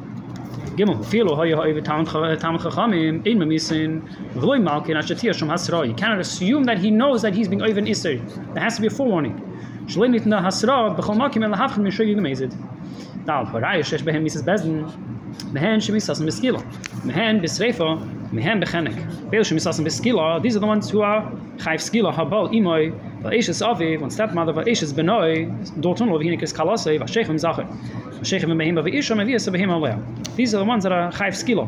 Gimel, 0.70 1.04
Filo 1.06 1.36
Haya 1.36 1.56
Haya 1.56 1.80
Tam 1.82 2.04
Chachamim, 2.04 3.22
Mamisin, 3.24 4.02
Vloy 4.34 4.62
Malkin, 4.62 4.96
Sham 5.32 5.48
Hasra. 5.48 5.86
You 5.86 5.94
cannot 5.94 6.20
assume 6.20 6.64
that 6.64 6.78
he 6.78 6.90
knows 6.90 7.22
that 7.22 7.34
he's 7.34 7.48
being 7.48 7.62
over 7.62 7.78
an 7.78 7.86
Isser. 7.86 8.20
There 8.54 8.62
has 8.62 8.76
to 8.76 8.80
be 8.80 8.88
a 8.88 8.90
forewarning. 8.90 9.40
Nitna 9.86 10.42
Hasra, 10.42 10.96
El 10.96 11.04
Yigmezid. 12.06 12.52
Now, 13.26 13.44
Haraya 13.44 13.80
Shesh 13.80 14.02
Behem 14.02 14.22
Mises 14.22 14.42
Bezdin, 14.42 14.84
Mehen 15.52 15.80
Shemisas 15.80 16.20
Meskila, 16.20 16.62
Mehen 17.04 17.40
Mehen 18.32 18.60
Bechenek. 18.60 19.30
Shemisas 19.30 20.42
these 20.42 20.56
are 20.56 20.60
the 20.60 20.66
ones 20.66 20.90
who 20.90 21.02
are 21.02 21.22
Chayv 21.56 21.80
Skila, 21.80 22.14
Habal 22.14 22.50
Imoy, 22.52 22.92
Va'eshes 23.26 23.60
Aviv, 23.66 24.00
one 24.00 24.10
stepmother, 24.10 24.52
Va'eshes 24.52 24.92
Benoi, 24.92 25.48
Dorton 25.80 26.08
Lov 26.10 26.20
Hinikis 26.20 26.54
Kalasei, 26.54 26.98
Va'shechem 27.00 27.34
Zacher, 27.34 27.66
Va'shechem 28.20 28.50
Behema 28.50 28.82
Va'isha, 28.88 29.16
Mevias 29.16 29.48
Behema 29.50 29.80
Lea. 29.80 29.98
These 30.36 30.54
are 30.54 30.58
the 30.58 30.64
ones 30.64 30.84
that 30.84 30.92
are 30.92 31.10
Chayv 31.10 31.32
Skila. 31.32 31.66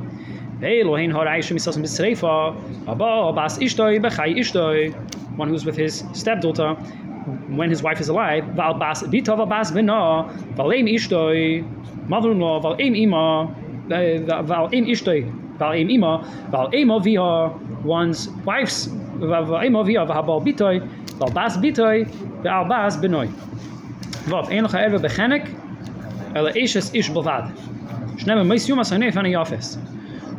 Beil 0.61 0.87
Ohin 0.87 1.13
Haraya 1.13 1.39
Shemisas 1.39 1.77
Bisrefa, 1.77 2.57
Habal, 2.85 3.35
Bas 3.35 3.59
Ishtoi, 3.59 4.01
Bechai 4.01 4.37
Ishtoi, 4.39 4.95
one 5.37 5.49
who's 5.49 5.65
with 5.65 5.77
his 5.77 6.05
stepdaughter, 6.13 6.75
when 7.49 7.71
his 7.71 7.83
wife 7.83 8.01
is 8.01 8.09
alive, 8.09 8.45
val 8.55 8.75
bas 8.75 9.03
bita 9.03 9.37
val 9.37 9.47
bas 9.47 9.71
bena, 9.71 10.25
val 10.57 10.73
em 10.73 10.87
ishtoi, 10.87 11.63
mother-in-law, 12.09 12.61
val 12.61 12.77
em 12.79 12.95
ima, 12.95 13.47
val 13.89 14.69
em 14.73 14.87
ishtoi, 14.87 15.31
val 15.59 15.73
em 15.73 15.91
ima, 15.91 16.25
val 16.51 16.71
em 16.73 16.91
avia, 16.91 17.51
one's 17.85 18.29
wife's, 18.45 18.87
val 18.87 19.61
em 19.61 19.77
avia, 19.77 20.05
val 20.07 20.23
bal 20.23 20.41
bitoi, 20.41 20.81
val 21.19 21.31
bas 21.35 22.97
benoi. 22.97 23.29
Vav, 24.29 24.51
ein 24.51 24.65
lecha 24.65 24.79
erwe 24.81 24.99
bechenek, 25.01 25.49
ele 26.35 26.53
eshes 26.55 26.95
ish 26.95 27.11
bavad. 27.11 27.53
Shnemme 28.17 28.47
meis 28.47 28.69
yuma 28.69 28.83
sanei 28.83 29.13
van 29.13 29.25
yafes. 29.25 29.79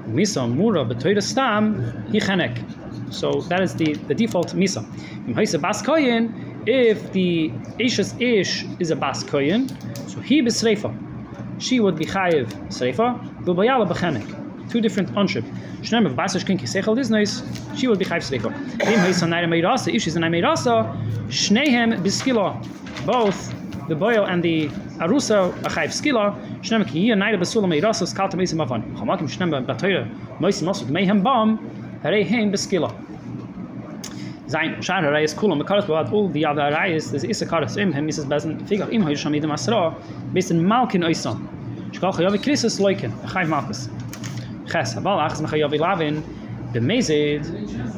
Misa 0.08 0.48
mura 0.48 0.86
betoide 0.86 1.22
stam, 1.22 1.76
hi 2.12 2.20
chenek. 2.20 2.64
So 3.12 3.42
that 3.50 3.62
is 3.62 3.76
the, 3.76 3.94
the 4.08 4.16
default 4.16 4.54
misa. 4.56 4.86
Im 5.28 5.34
heise 5.34 5.60
bas 5.60 5.82
koyin, 5.82 6.50
if 6.70 7.12
the 7.14 7.52
Ish's 7.80 8.14
Ish 8.20 8.66
is 8.80 8.92
a 8.92 8.96
Bas 8.96 9.24
Koyin, 9.24 9.70
so 10.10 10.20
he 10.20 10.42
besreifa. 10.42 10.94
She 11.62 11.80
would 11.80 11.98
be 11.98 12.06
Chayiv 12.06 12.48
Sreifa, 12.68 13.44
Bilbayala 13.44 13.88
Bechenek. 13.88 14.39
Two 14.70 14.82
different 14.82 15.16
onship. 15.18 15.44
Shnem 15.82 16.06
of 16.06 16.14
Basish 16.14 16.46
Kinki 16.46 16.68
Sechel 16.68 16.98
is 17.00 17.44
she 17.80 17.88
would 17.88 18.00
be 18.00 18.06
Chayiv 18.06 18.24
Sreifa. 18.30 18.52
Im 18.82 19.00
Heis 19.00 19.24
on 19.24 19.32
Naira 19.32 19.48
Meirasa, 19.48 19.94
is 19.94 20.16
Meirasa, 20.16 20.96
Shnehem 21.30 22.02
Biskila. 22.04 22.66
Both 23.06 23.54
the 23.90 23.96
boil 23.96 24.26
and 24.26 24.44
the 24.44 24.70
arusa 25.04 25.50
a 25.66 25.70
chayv 25.70 25.90
skila 26.00 26.26
shnem 26.62 26.88
ki 26.88 27.02
hier 27.02 27.16
naide 27.16 27.40
besula 27.40 27.68
meirasa 27.68 28.06
skalta 28.12 28.36
meisa 28.40 28.56
mafan 28.62 28.84
chamakim 28.98 29.28
shnem 29.36 29.66
batoyre 29.66 30.04
meisa 30.40 30.64
masu 30.68 30.86
mehem 30.86 31.24
bam 31.24 31.58
hare 32.04 32.24
heim 32.24 32.52
beskila 32.52 32.90
sein 34.48 34.80
shar 34.82 35.02
hare 35.02 35.24
is 35.24 35.34
kula 35.34 35.60
mekaras 35.60 35.88
bavad 35.88 36.14
all 36.14 36.28
the 36.30 36.46
other 36.46 36.70
rayes 36.76 37.12
this 37.12 37.24
is 37.24 37.42
a 37.42 37.48
karas 37.48 37.78
im 37.78 37.92
hem 37.92 38.08
misas 38.08 38.26
besen 38.26 38.62
figar 38.70 38.94
im 38.94 39.02
hoy 39.02 39.16
shamid 39.24 39.44
masra 39.54 39.82
bis 40.34 40.52
in 40.52 40.64
malkin 40.64 41.02
shkal 41.02 42.14
krisis 42.46 42.80
loiken 42.80 43.12
a 43.24 43.28
chayv 43.34 43.50
ches 44.72 44.96
aval 44.96 45.20
achs 45.28 45.42
mechayav 45.42 45.74
lavin 45.86 46.24
bemezed 46.74 47.46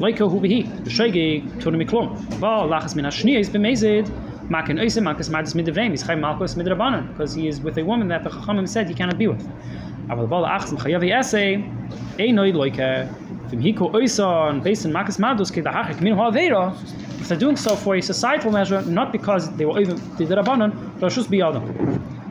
loiko 0.02 0.30
hu 0.30 0.40
behi 0.40 0.60
b'shoige 0.84 1.26
tunu 1.60 1.78
miklum 1.84 2.16
aval 2.36 2.68
lachas 2.74 2.94
min 2.96 3.04
hashniya 3.04 3.38
is 3.40 3.50
bemezed 3.50 4.10
Makin 4.48 4.78
Oise, 4.78 4.96
Makas 4.96 5.30
Mardis 5.30 5.54
Midraim, 5.54 5.92
he's 5.92 6.02
Chai 6.02 6.14
Malkus 6.14 6.56
Midrabanan, 6.56 7.08
because 7.08 7.32
he 7.32 7.48
is 7.48 7.60
with 7.60 7.78
a 7.78 7.84
woman 7.84 8.08
that 8.08 8.22
the 8.24 8.28
Chachamim 8.28 8.68
said 8.68 8.88
he 8.88 8.92
cannot 8.92 9.16
be 9.16 9.28
with. 9.28 9.48
Aber 10.10 10.26
Bala 10.26 10.48
Achsim 10.48 10.78
Chayavi 10.78 11.10
Ese, 11.10 11.62
Einoi 12.18 12.52
Loike, 12.52 13.08
Vim 13.48 13.62
Hiko 13.62 13.92
Oison, 13.92 14.62
based 14.62 14.84
on 14.84 14.92
Makas 14.92 15.18
Mardus, 15.18 15.50
Ke 15.50 15.64
Dahachik 15.64 16.00
Min 16.02 16.14
Hoavera, 16.14 16.74
if 17.20 17.28
they're 17.28 17.38
doing 17.38 17.56
so 17.56 17.76
for 17.76 17.94
a 17.94 18.00
societal 18.02 18.50
measure, 18.50 18.82
not 18.82 19.12
because 19.12 19.50
they 19.56 19.64
were 19.64 19.80
even 19.80 19.96
the 20.16 20.24
Rabbanan, 20.24 21.00
but 21.00 21.12
just 21.12 21.30
be 21.30 21.40
Adam. 21.40 21.62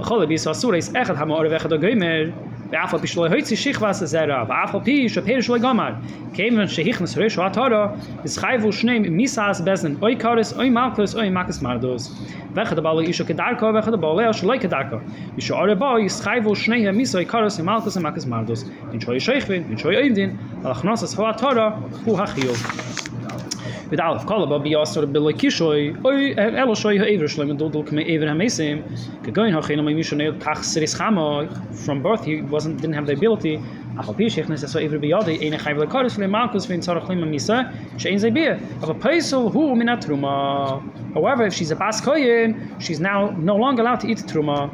goymer. 0.00 0.26
V'chol 0.26 0.26
b'yisa 0.26 0.50
asureis 0.50 0.92
echad 0.94 1.16
ha'ma'are 1.16 1.48
v'echad 1.50 1.72
ha'goymer, 1.72 2.32
ואף 2.72 2.94
על 2.94 3.00
פי 3.00 3.06
שלא 3.06 3.26
הוציא 3.26 3.56
שכבס 3.56 4.02
הזרע, 4.02 4.44
ואף 4.48 4.74
על 4.74 4.80
פי 4.84 5.08
שפיר 5.08 5.40
שלא 5.40 5.58
גמר, 5.58 5.90
כיוון 6.32 6.68
שהכנס 6.68 7.18
ראש 7.18 7.38
התורה, 7.38 7.88
ישחייבו 8.24 8.72
שניהם 8.72 9.02
מיסס 9.02 9.62
בזן, 9.64 9.94
אוי 10.02 10.16
קורס, 10.16 10.56
אוי 10.56 10.70
מלכוס, 10.70 11.14
אוי 11.14 11.30
מקס 11.30 11.62
מרדוס. 11.62 12.26
ואחד 12.54 12.78
הבעל 12.78 12.98
אישו 12.98 13.26
כדרכו, 13.26 13.66
ואחד 13.74 13.94
הבעל 13.94 14.32
שלא 14.32 14.54
כדרכו. 14.60 14.96
ושאר 15.38 15.70
הבא 15.70 15.98
ישחייבו 15.98 16.56
שניהם 16.56 16.96
מיסו, 16.96 17.18
אוי 17.18 17.24
קורס, 17.24 17.60
אוי 17.60 17.66
מלכוס, 17.66 17.96
אוי 17.96 18.04
מקס 18.04 18.26
מרדוס. 18.26 18.70
אין 18.92 19.00
שוי 19.00 19.20
שייכבין, 19.20 19.64
אין 19.68 19.78
שוי 19.78 19.96
אוימדין, 19.96 20.36
על 20.64 20.70
הכנוס 20.70 21.02
הספו 21.02 21.28
התורה, 21.28 21.70
הוא 22.04 22.20
החיוב. 22.20 23.09
Mit 23.90 24.00
alf 24.00 24.24
kol 24.26 24.42
aber 24.42 24.60
bi 24.60 24.70
asor 24.70 25.06
bil 25.06 25.32
kishoy 25.32 25.96
oy 26.04 26.34
elo 26.38 26.74
shoy 26.74 26.96
do 27.58 27.82
ke 27.82 29.32
goin 29.34 29.52
shonel 29.52 30.38
kach 30.38 30.62
khamo 30.98 31.76
from 31.76 32.02
birth 32.02 32.24
he 32.24 32.42
wasn't 32.42 32.80
didn't 32.80 32.94
have 32.94 33.06
the 33.06 33.12
ability. 33.12 33.60
A 33.98 34.02
nes 34.02 34.72
so 34.72 34.78
bi 34.78 35.08
ene 35.08 35.58
khayvel 35.58 36.18
le 36.18 36.28
markus 36.28 36.66
shein 36.66 38.18
ze 38.18 38.30
bi 38.30 38.58
aber 38.82 38.94
peisel 38.94 39.50
hu 39.52 39.74
however 41.14 41.46
if 41.46 41.54
she's 41.54 41.70
a 41.72 41.76
baskoyen 41.76 42.80
she's 42.80 43.00
now 43.00 43.30
no 43.30 43.56
longer 43.56 43.82
allowed 43.82 44.00
to 44.00 44.06
eat 44.06 44.18
truma 44.18 44.70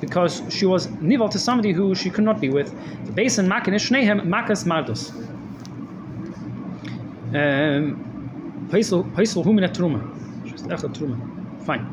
because 0.00 0.42
she 0.50 0.66
was 0.66 0.90
nivel 1.00 1.28
to 1.28 1.38
somebody 1.38 1.72
who 1.72 1.94
she 1.94 2.10
could 2.10 2.24
not 2.24 2.40
be 2.40 2.50
with. 2.50 2.74
The 3.06 3.12
basin 3.12 3.48
makin 3.48 3.74
shnehem 3.74 4.22
makas 4.22 4.66
mardus. 4.66 5.12
Um 7.32 8.05
Peisel 8.70 9.44
hu 9.44 9.52
mit 9.52 9.74
Truma. 9.74 10.00
Just 10.44 10.70
echt 10.70 10.94
Truma. 10.94 11.16
Fine. 11.64 11.86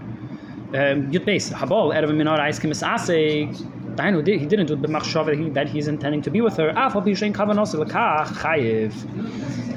Ähm 0.74 1.12
gut 1.12 1.26
base. 1.26 1.54
Habal 1.60 1.92
er 1.92 2.08
wenn 2.08 2.18
mir 2.18 2.50
ice 2.50 2.60
kemis 2.60 2.84
ase. 2.84 3.48
Dein 3.96 4.16
und 4.16 4.28
he 4.28 4.48
didn't 4.48 4.66
do 4.66 4.76
the 4.76 4.88
machshava 4.88 5.36
he 5.36 5.50
that 5.52 5.70
he's 5.70 5.88
intending 5.88 6.22
to 6.22 6.32
be 6.32 6.42
with 6.42 6.58
her. 6.58 6.70
Af 6.76 6.96
ob 6.96 7.06
shein 7.06 7.32
kavanos 7.32 7.78
le 7.78 7.86
ka 7.86 8.26
chayev. 8.26 8.92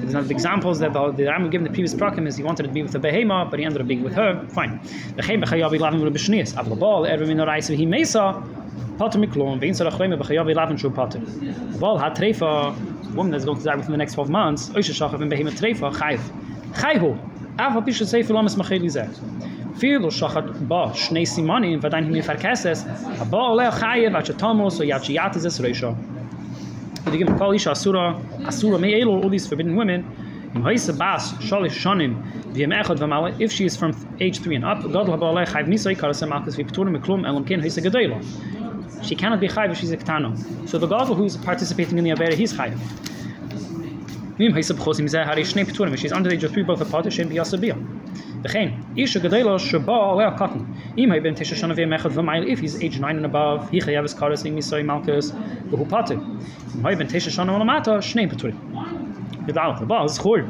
There's 0.01 0.15
not 0.15 0.25
the 0.29 0.33
examples 0.33 0.79
that 0.79 0.95
the, 0.95 1.13
the 1.13 1.25
Ram 1.25 1.51
given 1.51 1.65
the 1.65 1.71
previous 1.71 1.95
prokem 1.95 2.27
is 2.27 2.37
he 2.37 2.43
wanted 2.43 2.63
to 2.63 2.71
be 2.71 2.83
with 2.83 2.93
the 2.93 2.99
behema 2.99 3.51
but 3.51 3.59
he 3.59 3.67
ended 3.67 3.83
up 3.83 3.87
being 3.87 4.03
with 4.03 4.15
her. 4.15 4.43
Fine. 4.49 4.81
The 5.17 5.23
chem 5.23 5.43
chayav 5.43 5.79
lavin 5.79 6.01
with 6.01 6.15
beshnias. 6.15 6.55
Abal 6.55 7.07
er 7.07 7.19
wenn 7.19 7.37
mir 7.37 7.49
ice 7.49 7.69
he 7.69 7.85
mesa. 7.85 8.43
Pater 8.97 9.19
miklon, 9.19 9.61
vein 9.61 9.75
sarach 9.75 9.99
leme 9.99 10.19
bechayav 10.19 10.55
lavin 10.55 10.79
shu 10.79 10.89
pater. 10.89 11.21
Bal 11.79 11.99
hat 11.99 12.17
trefa 12.17 12.75
woman 13.15 13.33
that's 13.33 13.45
going 13.45 13.59
to 13.59 13.65
die 13.65 13.77
within 13.77 13.93
the 13.93 13.99
next 13.99 14.15
12 14.15 14.31
months. 14.31 14.71
Oisha 14.71 14.95
shachar 14.95 15.19
ben 15.19 15.29
behema 15.29 15.51
trefa 15.51 15.95
chayev. 16.77 17.01
Chayhu, 17.01 17.19
aber 17.59 17.81
bis 17.81 18.01
es 18.01 18.11
sefer 18.11 18.35
lamas 18.35 18.57
macheli 18.57 18.91
zeh. 18.91 19.09
Viel 19.77 20.01
lo 20.01 20.09
shachat 20.09 20.69
ba 20.69 20.93
shnei 20.95 21.27
simani 21.27 21.77
va 21.83 21.89
dein 21.89 22.11
mir 22.11 22.23
verkesses, 22.23 22.85
aber 23.21 23.55
le 23.57 23.71
chayev 23.71 24.15
at 24.15 24.27
tamol 24.39 24.71
so 24.71 24.83
yat 24.83 25.09
yat 25.09 25.37
is 25.37 25.45
es 25.45 25.59
reisha. 25.59 25.97
Die 27.11 27.19
gem 27.19 27.39
kol 27.39 27.55
isha 27.55 27.71
asura, 27.71 28.21
asura 28.47 28.79
me 28.79 29.01
elo 29.01 29.23
all 29.23 29.31
these 29.31 29.47
forbidden 29.47 29.77
women. 29.77 30.05
Im 30.55 30.63
heise 30.63 30.93
bas 30.97 31.33
shalish 31.35 31.77
shanim, 31.83 32.23
vi 32.53 32.63
em 32.65 32.71
echad 32.71 32.99
va 32.99 33.35
if 33.39 33.53
she 33.53 33.65
is 33.65 33.77
from 33.77 33.95
age 34.21 34.39
3 34.41 34.57
and 34.57 34.65
up, 34.65 34.83
god 34.93 35.09
la 35.09 35.17
ba 35.17 35.33
le 35.33 35.47
chayv 35.47 35.67
nisay 35.67 35.97
karasem 35.97 36.31
akas 36.31 36.57
vi 36.57 36.65
pturim 36.65 36.97
klum 37.05 37.25
elam 37.27 37.45
ken 37.47 37.61
heise 37.61 37.79
gedelo. 37.79 38.23
She 39.05 39.15
cannot 39.15 39.41
be 39.41 39.49
chayv 39.49 39.71
if 39.71 39.79
she's 39.79 39.93
a 39.93 39.97
ktano. 39.97 40.37
So 40.69 40.79
the 40.79 40.87
god 40.87 41.09
who's 41.09 41.37
participating 41.37 41.99
in 41.99 42.05
the 42.05 42.11
avera, 42.11 42.35
he's 42.35 42.53
chayv. 42.53 42.79
Mim 44.39 44.53
heise 44.53 44.75
bkhos 44.75 45.01
im 45.01 45.09
ze 45.09 45.17
hari 45.25 45.43
shne 45.45 45.65
pturim, 45.65 45.97
she's 45.97 46.13
under 46.13 46.29
the 46.29 46.37
age 46.37 46.45
of 46.45 46.53
3 46.53 46.63
both 46.65 46.83
a 46.83 46.85
part 46.85 47.11
shem 47.11 47.29
bi 47.31 47.37
asabia. 47.37 47.75
V'chein, 48.43 48.71
ish 48.95 49.17
a 49.17 49.21
gedelo 49.21 49.59
shaba 49.59 49.89
ole 49.89 50.31
katan. 50.37 50.67
Im 50.99 51.11
if 52.47 52.59
he's 52.59 52.83
age 52.83 52.99
9 52.99 53.17
and 53.17 53.25
above, 53.25 53.71
hi 53.71 53.79
chayav 53.79 54.05
es 54.05 54.13
karas 54.13 54.45
ing 54.45 54.55
misoy 54.55 54.85
malkus, 54.85 55.33
v'hu 55.71 55.89
pater. 55.89 56.17
Im 56.75 56.83
hay 56.85 56.95
ben 56.95 57.07
tisha 57.07 57.31
shana 57.31 57.59
olamata, 57.59 57.97
shne 58.03 58.31
pturim. 58.31 58.59
Gedal, 59.47 59.79
the 59.81 59.87
ball 59.87 60.05
is 60.05 60.19
chor. 60.19 60.43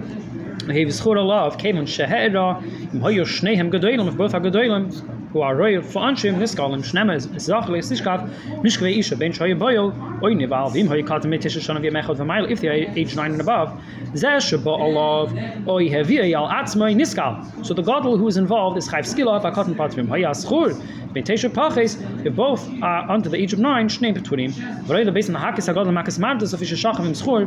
He 0.68 0.84
was 0.84 1.00
chor 1.00 1.14
alav, 1.14 1.56
kevon 1.56 1.86
shehera, 1.86 2.60
im 2.92 3.00
hay 3.02 3.14
shnehem 3.18 3.70
gedolim, 3.70 4.08
if 4.08 4.16
both 4.16 4.34
are 4.34 4.40
gedolim, 4.40 4.90
who 5.36 5.42
are 5.42 5.54
royal 5.54 5.82
for 5.82 6.00
anshim 6.00 6.36
niskalim 6.36 6.82
shnema 6.90 7.14
is 7.14 7.26
zachli 7.46 7.78
is 7.78 7.90
nishkav 7.90 8.22
nishkve 8.66 8.90
isha 9.00 9.16
ben 9.22 9.32
shoy 9.38 9.48
boyel 9.62 9.90
oy 10.26 10.32
neval 10.34 10.72
vim 10.76 10.86
hoy 10.92 11.02
kat 11.10 11.26
mit 11.32 11.42
tisha 11.46 11.60
shana 11.66 11.82
vi 11.82 11.90
mechot 11.96 12.16
v'mayil 12.20 12.48
if 12.54 12.62
they 12.62 12.70
are 12.74 12.78
age 13.02 13.14
9 13.14 13.32
and 13.32 13.42
above 13.42 13.74
zeh 14.22 14.32
shaba 14.46 14.78
alav 14.86 15.36
oy 15.74 15.90
hevi 15.96 16.18
yal 16.30 16.48
atzmai 16.60 16.90
niskal 17.02 17.36
so 17.66 17.74
the 17.74 17.86
godel 17.90 18.16
who 18.16 18.32
is 18.32 18.38
involved 18.44 18.78
is 18.78 18.88
chayv 18.94 19.12
skila 19.12 19.36
ba 19.42 19.52
katan 19.60 19.78
patrim 19.82 20.08
hoy 20.14 20.22
aschur 20.32 20.74
ben 21.12 21.30
tisha 21.32 21.52
paches 21.60 22.00
if 22.24 22.34
both 22.42 22.66
are 22.80 23.10
under 23.10 23.28
the 23.28 23.36
age 23.36 23.52
of 23.52 23.64
9 23.68 23.94
shnei 23.98 24.14
between 24.22 24.58
v'roy 24.88 25.04
the 25.04 25.16
base 25.20 25.28
in 25.34 25.40
hakis 25.46 25.72
agodel 25.74 25.98
makas 26.02 26.18
mardas 26.26 26.54
of 26.54 26.68
isha 26.68 26.82
shachim 26.86 27.14
schur 27.24 27.40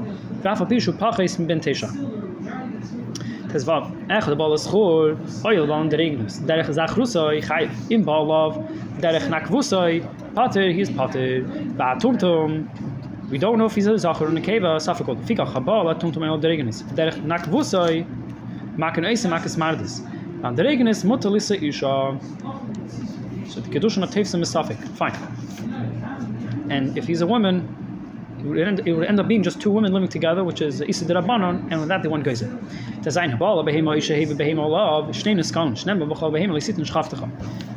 v'afa 0.48 0.74
pishu 0.74 1.00
paches 1.06 1.38
ben 1.54 1.70
tisha 1.70 1.94
Das 3.52 3.66
war 3.66 3.92
echt 4.10 4.28
der 4.28 4.36
Ball 4.36 4.54
ist 4.54 4.72
cool. 4.72 5.18
Oh 5.44 5.50
ja, 5.50 5.66
dann 5.66 5.90
der 5.90 6.00
Regnus. 6.00 6.46
Der 6.46 6.60
ich 6.60 6.68
sag 6.68 6.96
Russo, 6.96 7.30
ich 7.32 7.50
hay 7.50 7.68
im 7.90 8.06
Ball 8.06 8.30
auf. 8.30 8.60
Der 9.02 9.18
ich 9.18 10.04
Pater, 10.36 10.68
ist 10.68 10.96
Pater. 10.96 11.42
Ba 11.78 11.96
Tumtum. 11.96 12.68
We 13.32 13.38
don't 13.38 13.56
know 13.56 13.66
if 13.66 13.76
he's 13.76 13.88
a 13.88 13.98
Sacher 13.98 14.28
und 14.28 14.42
Keva 14.42 14.80
Safakot. 14.80 15.18
Fika 15.26 15.46
Chabal, 15.46 15.88
uh, 15.88 15.94
Tumtum 15.94 16.24
ein 16.24 16.42
der 16.42 16.52
Regnus. 16.52 16.86
Der 16.96 17.10
ich 17.10 17.24
nach 17.24 17.52
Wusso, 17.52 17.86
machen 18.78 19.06
Eise, 19.06 19.28
machen 19.28 19.50
Smardes. 19.50 20.06
Dann 20.42 20.56
der 20.56 20.66
Regnus, 20.66 21.04
Mutter 21.04 21.34
Isha. 21.34 22.16
So 23.46 23.62
the 23.62 23.70
Kedusha 23.72 24.00
not 24.00 24.12
takes 24.12 24.34
him 24.34 24.42
a 24.42 24.46
Safik. 24.46 24.78
Fine. 24.96 25.14
And 26.70 26.96
if 26.96 27.08
he's 27.08 27.22
a 27.22 27.28
woman, 27.28 27.68
it 28.40 28.46
would, 28.46 28.60
end, 28.60 28.82
it 28.86 28.94
would 28.94 29.08
end 29.08 29.20
up 29.20 29.28
being 29.28 29.44
just 29.44 29.60
two 29.60 29.70
women 29.70 29.92
living 29.92 30.08
together, 30.08 30.44
which 30.44 30.62
is 30.62 30.82
Isa 30.82 31.06
de 31.06 31.14
Rabbanon, 31.14 31.68
and 31.72 31.80
with 31.82 31.90
that 31.90 32.04
the 32.04 32.10
one 32.10 32.24
goes 32.24 32.42
in. 32.42 32.58
Tazayin 33.02 33.38
habala 33.38 33.66
behema 33.66 33.98
isha 33.98 34.16
heva 34.16 34.34
behema 34.34 34.60
olav, 34.60 35.10
shnei 35.10 35.36
niskan, 35.36 35.74
shnei 35.74 35.98
bavachal 35.98 36.32
behema 36.32 36.54
lisit 36.54 36.76
nishchavtecha. 36.76 37.30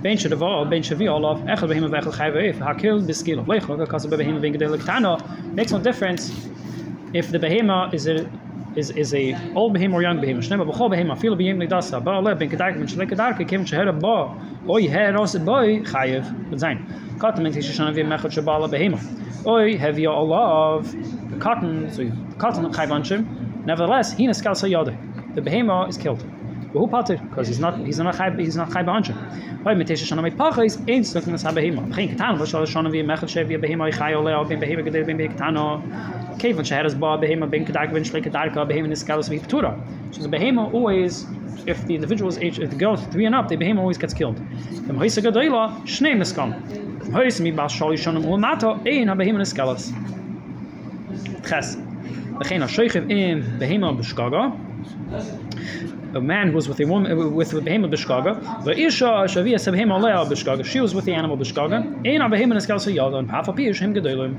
Ben 0.02 0.16
shadava, 0.16 0.68
ben 0.70 0.82
shavi 0.82 1.10
olav, 1.10 1.40
echel 1.40 1.68
behema 1.68 1.90
vechel 1.90 2.12
chayva 2.12 2.48
if, 2.48 2.58
hakil 2.58 3.04
biskil, 3.04 3.44
leichel, 3.44 3.76
kakasa 3.86 4.08
behema 4.08 4.40
gedele 4.40 5.54
makes 5.54 5.72
no 5.72 5.80
difference 5.80 6.48
if 7.12 7.30
the 7.30 7.38
behema 7.38 7.92
is 7.92 8.06
a 8.06 8.30
is 8.76 8.90
is 8.90 9.14
a 9.14 9.36
old 9.54 9.74
behem 9.74 9.92
or 9.92 10.02
young 10.02 10.18
behem. 10.18 10.38
Shnema 10.38 10.70
b'chol 10.70 10.90
behem 10.90 11.08
afilu 11.14 11.36
b'yem 11.36 11.56
lidasa. 11.62 12.02
Ba 12.02 12.12
ole 12.12 12.34
ben 12.34 12.50
kedarke 12.50 12.78
ben 12.78 12.86
shlei 12.86 13.08
kedarke 13.08 13.48
kem 13.48 13.64
sheher 13.64 13.92
ba. 14.00 14.36
Oy 14.68 14.88
her 14.88 15.16
os 15.18 15.34
boy 15.36 15.80
chayev. 15.80 16.24
Zayn. 16.52 17.18
Cotton 17.18 17.44
means 17.44 17.54
she 17.54 17.72
shana 17.72 17.94
vi 17.94 18.02
mechot 18.02 18.32
shabala 18.32 18.68
behem. 18.68 19.46
Oy 19.46 19.76
have 19.76 19.98
you 19.98 20.10
olav. 20.10 20.94
Cotton 21.40 21.92
so 21.92 22.10
cotton 22.38 22.64
chayev 22.72 22.88
anshim. 22.88 23.64
Nevertheless, 23.64 24.12
he 24.12 24.26
neskal 24.26 24.52
sayode. 24.52 24.96
The 25.34 25.40
behema 25.40 25.88
is 25.88 25.96
killed. 25.96 26.24
who 26.72 26.86
potter 26.88 27.16
because 27.16 27.48
he's 27.48 27.60
not 27.60 27.78
he's 27.78 27.98
not 27.98 28.14
high 28.14 28.30
he's 28.30 28.56
not 28.56 28.72
high 28.72 28.82
bunch 28.82 29.08
why 29.62 29.74
mit 29.74 29.86
tesh 29.86 30.04
shana 30.10 30.22
mit 30.22 30.36
pach 30.36 30.58
is 30.58 30.78
in 30.86 31.04
so 31.04 31.20
nas 31.20 31.42
habe 31.42 31.60
him 31.66 31.76
bring 31.90 32.08
getan 32.08 32.38
was 32.38 32.50
soll 32.50 32.62
er 32.62 32.66
schon 32.66 32.90
wie 32.92 33.02
mach 33.02 33.28
chef 33.28 33.48
wie 33.48 33.58
him 33.72 33.82
ich 33.82 33.98
hay 33.98 34.14
ole 34.14 34.32
ob 34.34 34.48
bin 34.48 34.60
behe 34.60 34.76
gedel 34.88 35.04
bin 35.04 35.16
bin 35.16 35.30
getan 35.32 35.58
o 35.64 35.66
kay 36.38 36.52
von 36.52 36.64
shahers 36.64 36.94
ba 36.94 37.18
behe 37.18 37.38
ma 37.38 37.46
bin 37.46 37.64
kedak 37.64 37.92
bin 37.92 38.02
shlek 38.02 38.24
kedak 38.24 38.54
ba 38.54 38.72
him 38.72 38.86
in 38.86 38.92
skalos 38.92 39.30
mit 39.30 39.46
tura 39.48 39.72
so 40.10 40.26
the 40.26 40.38
him 40.38 40.58
always 40.58 41.26
if 41.66 41.86
the 41.86 41.94
individual's 41.94 42.38
age 42.38 42.58
if 42.58 42.70
the 42.70 42.76
girl's 42.76 43.04
three 43.12 43.26
and 43.26 43.34
up 43.34 43.48
the 43.48 43.56
behe 43.56 43.78
always 43.78 43.98
gets 43.98 44.14
killed. 44.14 44.38
Im 44.88 44.98
heise 44.98 45.20
gedela 45.28 45.64
shnem 45.84 46.20
es 46.22 46.32
kam 46.32 46.54
im 47.06 47.12
heise 47.12 47.40
mi 47.40 47.50
ba 47.50 47.68
shol 47.78 47.96
shon 47.98 48.16
um 48.16 48.40
mato 48.40 48.80
ein 48.86 49.08
ha 49.08 49.14
him 49.14 49.36
in 49.36 49.42
skalos 49.54 49.92
tres 51.42 51.76
Begin 52.42 52.62
shoychev 52.62 53.10
in 53.10 53.42
behema 53.60 53.96
b'shkaga. 53.96 54.58
A 56.16 56.20
man 56.20 56.48
who 56.48 56.54
was 56.54 56.68
with 56.68 56.80
a 56.80 56.86
woman 56.86 57.12
uh, 57.12 57.28
with 57.28 57.52
a 57.52 57.60
behema 57.60 57.88
b'shkaga. 57.88 58.64
The 58.64 58.72
isha 58.72 59.04
shavia 59.04 59.60
seb 59.60 59.74
behema 59.74 60.02
lea 60.02 60.28
b'shkaga. 60.28 60.64
She 60.64 60.80
was 60.80 60.92
with 60.94 61.04
the 61.04 61.14
animal 61.14 61.36
b'shkaga. 61.36 62.06
Ein 62.06 62.20
ha 62.20 62.28
behema 62.28 62.54
neskalos 62.54 62.92
yadon. 62.92 63.28
Half 63.28 63.48
a 63.48 63.52
pish 63.52 63.78
him 63.78 63.94
gadoilim 63.94 64.36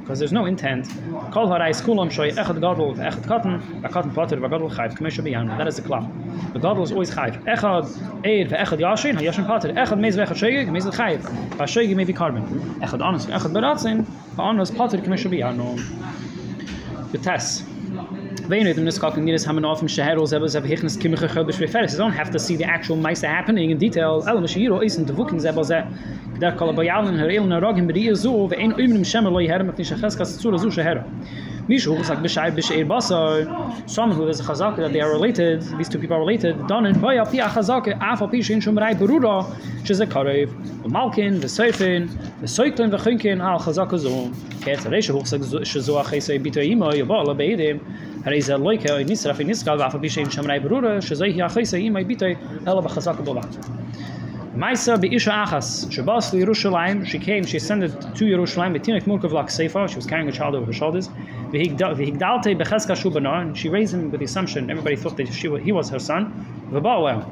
because 0.00 0.18
there's 0.18 0.32
no 0.32 0.46
intent. 0.46 0.86
Kol 1.30 1.46
harai 1.48 1.70
skulam 1.70 2.10
shoy 2.10 2.32
echad 2.32 2.60
gadol 2.60 2.94
echad 2.94 3.22
katan 3.22 3.84
a 3.84 3.88
katan 3.88 4.14
potter 4.14 4.36
va 4.36 4.48
gadol 4.48 4.70
chayv 4.70 4.96
k'mesha 4.98 5.22
b'yan. 5.22 5.56
That 5.56 5.68
is 5.68 5.76
the 5.76 5.82
klap. 5.82 6.52
The 6.52 6.58
gadol 6.58 6.82
is 6.82 6.90
always 6.90 7.10
chayv. 7.10 7.42
Echad 7.44 7.86
eid 8.24 8.50
ve'echad 8.50 8.80
yashin 8.80 9.14
ha 9.14 9.20
yashin 9.20 9.46
potter. 9.46 9.68
Echad 9.68 9.98
meiz 10.00 10.16
ve'echad 10.16 10.36
shoyig 10.36 10.68
meiz 10.68 10.84
chayv. 10.84 11.20
Va 11.56 11.64
shoyig 11.64 11.94
may 11.94 12.04
be 12.04 12.12
carbon. 12.12 12.42
Echad 12.80 13.00
honest 13.00 13.28
echad 13.28 13.52
beratzin 13.52 14.04
va 14.34 14.42
honest 14.42 14.74
potter 14.74 14.98
k'mesha 14.98 15.30
b'yan. 15.30 16.35
Test. 17.18 17.64
They 18.48 18.62
know 18.62 18.72
them 18.72 18.84
this 18.84 18.98
Referis. 21.58 21.92
You 21.92 21.98
don't 21.98 22.12
have 22.12 22.30
to 22.30 22.38
see 22.38 22.54
the 22.54 22.64
actual 22.64 22.96
Maisa 22.96 23.26
happening 23.26 23.70
in 23.70 23.78
detail. 23.78 24.22
Elam 24.26 24.46
Shiro 24.46 24.80
is 24.80 24.96
in 24.96 25.04
the. 25.04 25.12
der 26.40 26.52
kolobayalen 26.52 27.18
herel 27.18 27.46
na 27.46 27.58
rogen 27.58 27.86
mit 27.86 27.96
ihr 27.96 28.16
so 28.16 28.50
we 28.50 28.56
ein 28.56 28.72
übnem 28.72 29.04
schemeloy 29.04 29.46
her 29.48 29.64
mit 29.64 29.78
nische 29.78 29.96
khaska 29.96 30.24
zu 30.24 30.58
so 30.58 30.70
so 30.70 30.82
her. 30.82 31.04
Mish 31.68 31.86
hob 31.86 32.04
sag 32.04 32.18
beshay 32.18 32.54
besher 32.54 32.84
basa 32.84 33.44
äh, 33.44 33.90
some 33.90 34.12
who 34.12 34.28
is 34.28 34.40
khazak 34.40 34.76
that 34.76 34.92
they 34.92 35.00
are 35.00 35.10
related 35.10 35.62
these 35.78 35.88
two 35.88 35.98
people 35.98 36.16
are 36.16 36.20
related 36.20 36.54
don 36.68 36.86
and 36.86 37.00
boy 37.00 37.18
of 37.18 37.32
the 37.32 37.38
khazak 37.38 37.88
af 38.00 38.22
of 38.22 38.30
pishin 38.30 38.62
shum 38.62 38.78
rai 38.78 38.94
beruda 38.94 39.44
she 39.84 39.94
ze 39.94 40.04
karev 40.04 40.48
the 40.82 40.88
malkin 40.88 41.40
the 41.40 41.48
sofin 41.48 42.08
the 42.40 42.46
soiklin 42.46 42.90
the 42.90 42.98
khinkin 42.98 43.40
al 43.42 43.58
khazak 43.58 43.98
zo 43.98 44.30
ket 44.60 44.80
ze 44.80 44.88
resh 44.90 45.08
hob 45.08 45.26
sag 45.26 45.42
she 45.66 45.80
zo 45.80 46.00
khaysa 46.02 46.38
bito 46.38 46.62
ima 46.62 46.94
yo 46.94 47.04
bala 47.04 47.34
beidem 47.34 47.80
her 48.24 48.32
is 48.32 48.48
a 48.48 48.56
like 48.56 48.84
a 48.84 49.02
nisrafin 49.02 49.46
nisqal 49.48 49.80
af 49.80 49.94
of 49.94 50.00
pishin 50.02 50.30
shum 50.30 50.46
rai 50.46 50.60
bruda 50.60 51.02
she 51.02 51.14
ze 51.16 51.32
khazak 51.32 53.16
Maisa 54.56 54.98
be 54.98 55.14
Isha 55.14 55.30
Achas, 55.32 55.92
Shabbos 55.92 56.30
Yerushalayim, 56.30 57.04
she 57.06 57.18
came, 57.18 57.44
she 57.44 57.58
ascended 57.58 57.92
to 57.92 58.24
Yerushalayim, 58.24 58.74
Betinek 58.74 59.02
Murkav 59.02 59.30
Lak 59.30 59.50
Sefer, 59.50 59.86
she 59.86 59.96
was 59.96 60.06
carrying 60.06 60.30
a 60.30 60.32
child 60.32 60.54
over 60.54 60.64
her 60.64 60.72
shoulders, 60.72 61.08
Vihigdalte 61.50 62.56
Becheska 62.58 62.96
Shubanar, 62.96 63.42
and 63.42 63.58
she 63.58 63.68
raised 63.68 63.92
him 63.92 64.10
with 64.10 64.20
the 64.20 64.24
assumption, 64.24 64.70
everybody 64.70 64.96
thought 64.96 65.18
that 65.18 65.30
she, 65.30 65.54
he 65.58 65.72
was 65.72 65.90
her 65.90 65.98
son, 65.98 66.32
Vabawel. 66.70 67.22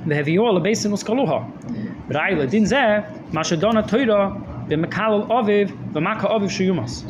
Vehevio 0.00 0.52
Lebesin 0.52 0.92
Uskaluha. 0.92 1.50
Raila 2.10 2.50
Din 2.50 2.64
Zeh, 2.64 3.30
Mashadona 3.30 3.88
Toira, 3.88 4.68
V'Mekalal 4.68 5.26
Aviv, 5.28 5.70
V'Maka 5.92 6.30
Aviv 6.30 6.50
Shuyumas. 6.50 7.02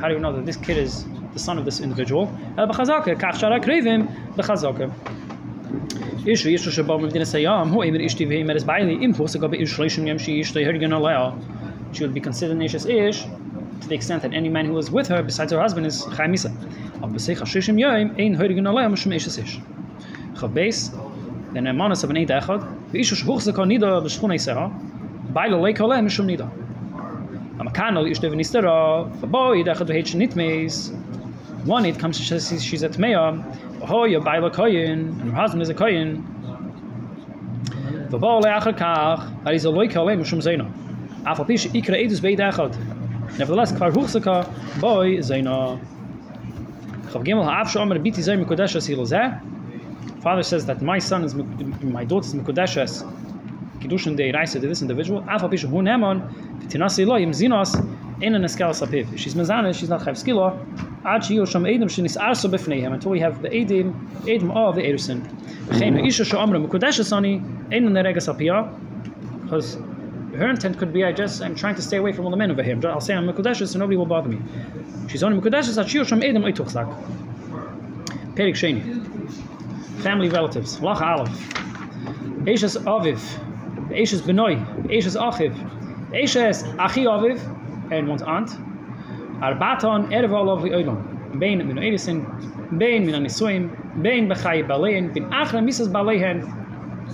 How 0.00 0.08
do 0.08 0.14
you 0.14 0.20
know 0.20 0.32
that 0.32 0.44
this 0.44 0.56
kid 0.56 0.76
is 0.76 1.06
the 1.34 1.38
son 1.38 1.56
of 1.56 1.64
this 1.64 1.80
individual? 1.80 2.26
Ish 6.24 6.46
ish 6.46 6.62
she 6.72 6.82
bam 6.82 7.02
mit 7.02 7.14
nesa 7.14 7.42
yam 7.42 7.70
hu 7.70 7.78
imir 7.78 8.00
ish 8.00 8.14
tiv 8.14 8.28
imir 8.28 8.54
es 8.54 8.62
bayli 8.62 9.02
im 9.02 9.12
pose 9.12 9.34
gobe 9.40 9.60
ish 9.60 9.76
shleishim 9.76 10.06
yam 10.06 10.18
she 10.18 10.38
ish 10.38 10.54
her 10.54 10.78
gonna 10.78 11.00
lea. 11.00 11.32
She 11.90 12.04
would 12.04 12.14
be 12.14 12.20
considered 12.20 12.58
nishas 12.58 12.88
ish 12.88 13.24
to 13.80 13.88
the 13.88 13.96
extent 13.96 14.22
that 14.22 14.32
any 14.32 14.48
man 14.48 14.66
who 14.66 14.78
is 14.78 14.88
with 14.88 15.08
her 15.08 15.20
besides 15.24 15.50
her 15.50 15.60
husband 15.60 15.84
is 15.84 16.04
chaymisa. 16.04 16.52
Ab 17.02 17.12
besech 17.12 17.38
shishim 17.38 17.76
yam 17.76 18.14
ein 18.16 18.34
her 18.34 18.46
gonna 18.46 18.72
lea 18.72 18.92
ish. 18.92 19.58
Khabes 20.34 20.96
then 21.54 21.66
a 21.66 21.72
man 21.72 21.90
is 21.90 22.04
ben 22.04 22.16
ida 22.16 22.40
khod 22.40 22.62
ve 22.92 23.00
ish 23.00 23.10
shvuch 23.10 23.40
ze 23.40 23.50
konida 23.50 24.00
be 24.00 24.08
shkhuna 24.08 24.36
isara 24.36 24.70
bayli 25.32 25.60
le 25.60 25.74
kole 25.74 25.98
mishum 26.06 26.26
nida. 26.30 26.48
Am 27.58 27.68
kanal 27.70 28.08
ish 28.08 28.20
tiv 28.20 28.30
nistara 28.30 29.10
boy 29.28 29.58
ida 29.58 29.74
khod 29.74 29.88
ve 29.88 30.16
nit 30.16 30.36
mes. 30.36 30.92
One 31.64 31.84
it 31.84 31.98
comes 31.98 32.16
she 32.16 32.38
she's 32.60 32.84
at 32.84 32.92
Meya 32.92 33.44
baila 34.20 34.50
koyin, 34.50 35.20
and 35.20 35.30
her 35.30 35.36
husband 35.36 35.62
is 35.62 35.68
a 35.68 35.74
koyin. 35.74 36.24
The 38.10 38.18
that 39.44 39.54
is 39.54 39.64
a 39.64 39.70
shum 40.24 40.40
pish 41.46 41.66
ikra 41.68 41.96
edus 42.04 42.20
echad. 42.52 42.76
Nevertheless, 43.38 43.72
kvar 43.72 43.90
huchsaka, 43.90 44.44
boy. 44.80 45.16
Chav 45.16 45.80
gimel 47.24 47.46
biti 48.04 48.20
zay 48.20 48.36
zeh. 49.06 49.40
Father 50.22 50.42
says 50.42 50.66
that 50.66 50.82
my 50.82 50.98
son 50.98 51.24
is, 51.24 51.34
my 51.34 52.04
daughter 52.04 52.26
is 52.26 52.34
mikodesh 52.34 52.76
as 52.76 53.02
kiddushin 53.80 54.14
de 54.16 54.30
reise 54.30 54.52
to 54.52 54.60
this 54.60 54.82
individual. 54.82 55.22
Pish 55.48 55.62
hu 55.62 55.80
nemon, 55.80 56.20
zinos, 56.68 56.98
eskelas 58.44 58.82
apiv. 58.86 59.16
She's 59.16 59.34
mezana, 59.34 59.72
she's 59.74 59.88
not 59.88 60.02
chav 60.02 60.16
skilo, 60.16 60.58
until 61.04 61.44
we 63.10 63.20
have 63.20 63.42
the 63.42 63.48
Edim, 63.48 63.92
Edim 64.20 64.54
of 64.54 64.76
the 64.76 64.82
Erusin. 64.82 65.20
Because 69.42 69.78
her 70.36 70.48
intent 70.48 70.78
could 70.78 70.92
be 70.92 71.04
I 71.04 71.12
just 71.12 71.42
I'm 71.42 71.54
trying 71.54 71.74
to 71.74 71.82
stay 71.82 71.96
away 71.96 72.12
from 72.12 72.24
all 72.24 72.30
the 72.30 72.36
men 72.36 72.50
over 72.50 72.62
here. 72.62 72.78
I'll 72.86 73.00
say 73.00 73.14
I'm 73.14 73.26
Mekudashis 73.28 73.68
so 73.68 73.78
nobody 73.78 73.96
will 73.96 74.06
bother 74.06 74.28
me. 74.28 74.38
She's 75.08 75.22
only 75.22 75.40
Mekudashis 75.40 75.76
Ad 75.78 75.86
Shiyusham 75.88 76.22
Edim 76.22 76.44
Oituchzak. 76.50 76.86
Perik 78.34 78.54
Sheni. 78.54 78.82
Family 80.02 80.28
relatives. 80.28 80.78
Lach 80.78 81.00
Aleph. 81.00 81.30
Eishas 82.44 82.76
Aviv. 82.84 83.18
Eishas 83.90 84.20
Benoi. 84.20 84.64
Eishas 84.86 85.16
Achiv. 85.20 85.52
Eishas 86.12 86.64
Achi 86.78 87.04
Aviv. 87.04 87.40
And 87.92 88.08
one's 88.08 88.22
aunt. 88.22 88.52
Arbaton 89.42 90.10
Erev 90.12 90.32
Olav 90.32 90.62
Oilom. 90.62 91.38
Bein 91.38 91.58
Min. 91.58 91.76
Bein 92.78 93.06
Min 93.06 93.14
Anisuim. 93.14 93.70
Bein 94.02 94.28
Balein. 94.28 95.12
Bin 95.12 95.24
Achra. 95.30 95.60
Balehen. 95.92 96.62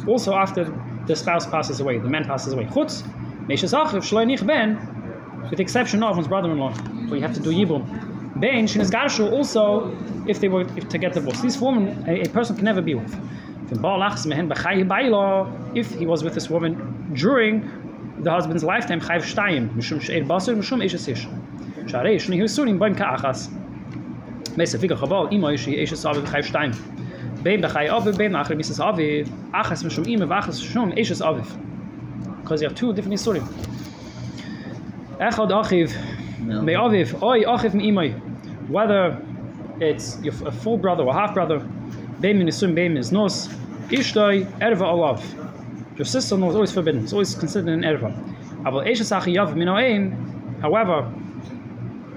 Also 0.06 0.34
after 0.34 0.64
the 1.06 1.16
spouse 1.16 1.46
passes 1.46 1.80
away, 1.80 1.98
the 1.98 2.08
man 2.08 2.24
passes 2.24 2.52
away. 2.52 2.64
Chutz, 2.66 3.02
Achiv, 3.48 4.02
Shloi 4.02 4.26
Nich 4.26 4.46
Ben, 4.46 4.78
with 5.42 5.56
the 5.56 5.62
exception 5.62 6.02
of 6.02 6.16
one's 6.16 6.28
brother-in-law, 6.28 6.72
where 7.08 7.16
you 7.16 7.22
have 7.22 7.34
to 7.34 7.40
do 7.40 7.50
Yibum. 7.50 7.82
Ben, 8.38 8.66
Shinis 8.66 8.90
Garshu, 8.90 9.32
also, 9.32 9.96
if 10.28 10.40
they 10.40 10.48
were 10.48 10.66
if, 10.76 10.88
to 10.90 10.98
get 10.98 11.14
divorced. 11.14 11.42
This 11.42 11.58
woman, 11.60 12.04
a, 12.06 12.20
a 12.22 12.28
person 12.28 12.54
can 12.56 12.64
never 12.64 12.82
be 12.82 12.94
with. 12.94 13.18
If 15.74 15.98
he 15.98 16.06
was 16.06 16.22
with 16.24 16.34
this 16.34 16.48
woman 16.48 17.12
during 17.14 17.70
the 18.20 18.30
husband's 18.30 18.64
lifetime, 18.64 19.00
Chayv 21.88 22.04
Shtayim, 22.04 22.18
Mishum 22.18 22.18
Sheir 22.18 22.18
Basur, 22.18 22.18
Mishum 22.18 22.18
Eishes 22.18 22.18
Ish. 22.18 22.18
Sharei, 22.18 22.18
Shni 22.18 22.36
Hirsurim, 22.38 22.78
Boim 22.78 22.96
Ka'achas. 22.96 23.48
Mesa 24.56 24.78
Fika 24.78 24.94
Chabal, 24.94 25.32
Imo 25.32 25.48
Ishi, 25.48 25.76
Eishes 25.76 26.04
Aviv, 26.04 26.24
Chayv 26.24 26.44
Shtayim. 26.44 26.74
Beim 27.38 27.62
bechai 27.62 27.88
aviv, 27.88 28.18
beim 28.18 28.32
achar 28.32 28.56
misas 28.56 28.80
aviv, 28.80 29.28
achas 29.52 29.84
mishum 29.84 30.06
ime, 30.08 30.26
v'achas 30.26 30.60
shum, 30.72 30.90
eshes 30.92 31.22
aviv. 31.22 31.46
Because 32.42 32.60
you 32.60 32.68
have 32.68 32.76
two 32.76 32.92
different 32.92 33.14
isurim. 33.14 33.46
Echad 35.20 35.50
achiv, 35.50 35.92
me 36.40 36.72
aviv, 36.72 37.22
oi 37.22 37.44
achiv 37.44 37.74
mi 37.74 37.92
imay. 37.92 38.12
Whether 38.68 39.22
it's 39.80 40.20
your 40.22 40.34
a 40.46 40.50
full 40.50 40.78
brother 40.78 41.04
or 41.04 41.14
half 41.14 41.32
brother, 41.32 41.60
beim 42.20 42.38
min 42.38 42.74
beim 42.74 42.96
is 42.96 43.12
nos, 43.12 43.48
ishtoi, 43.88 44.44
erva 44.58 44.82
alav. 44.82 45.22
Your 45.96 46.06
sister-in-law 46.06 46.50
is 46.50 46.54
always 46.56 46.72
forbidden. 46.72 47.04
It's 47.04 47.12
always 47.12 47.36
considered 47.36 47.72
an 47.72 47.82
erva. 47.82 48.12
Aval 48.64 48.84
eshes 48.84 49.16
achi 49.16 49.34
yav 49.34 49.54
min 49.54 49.68
oein, 49.68 50.60
however, 50.60 51.08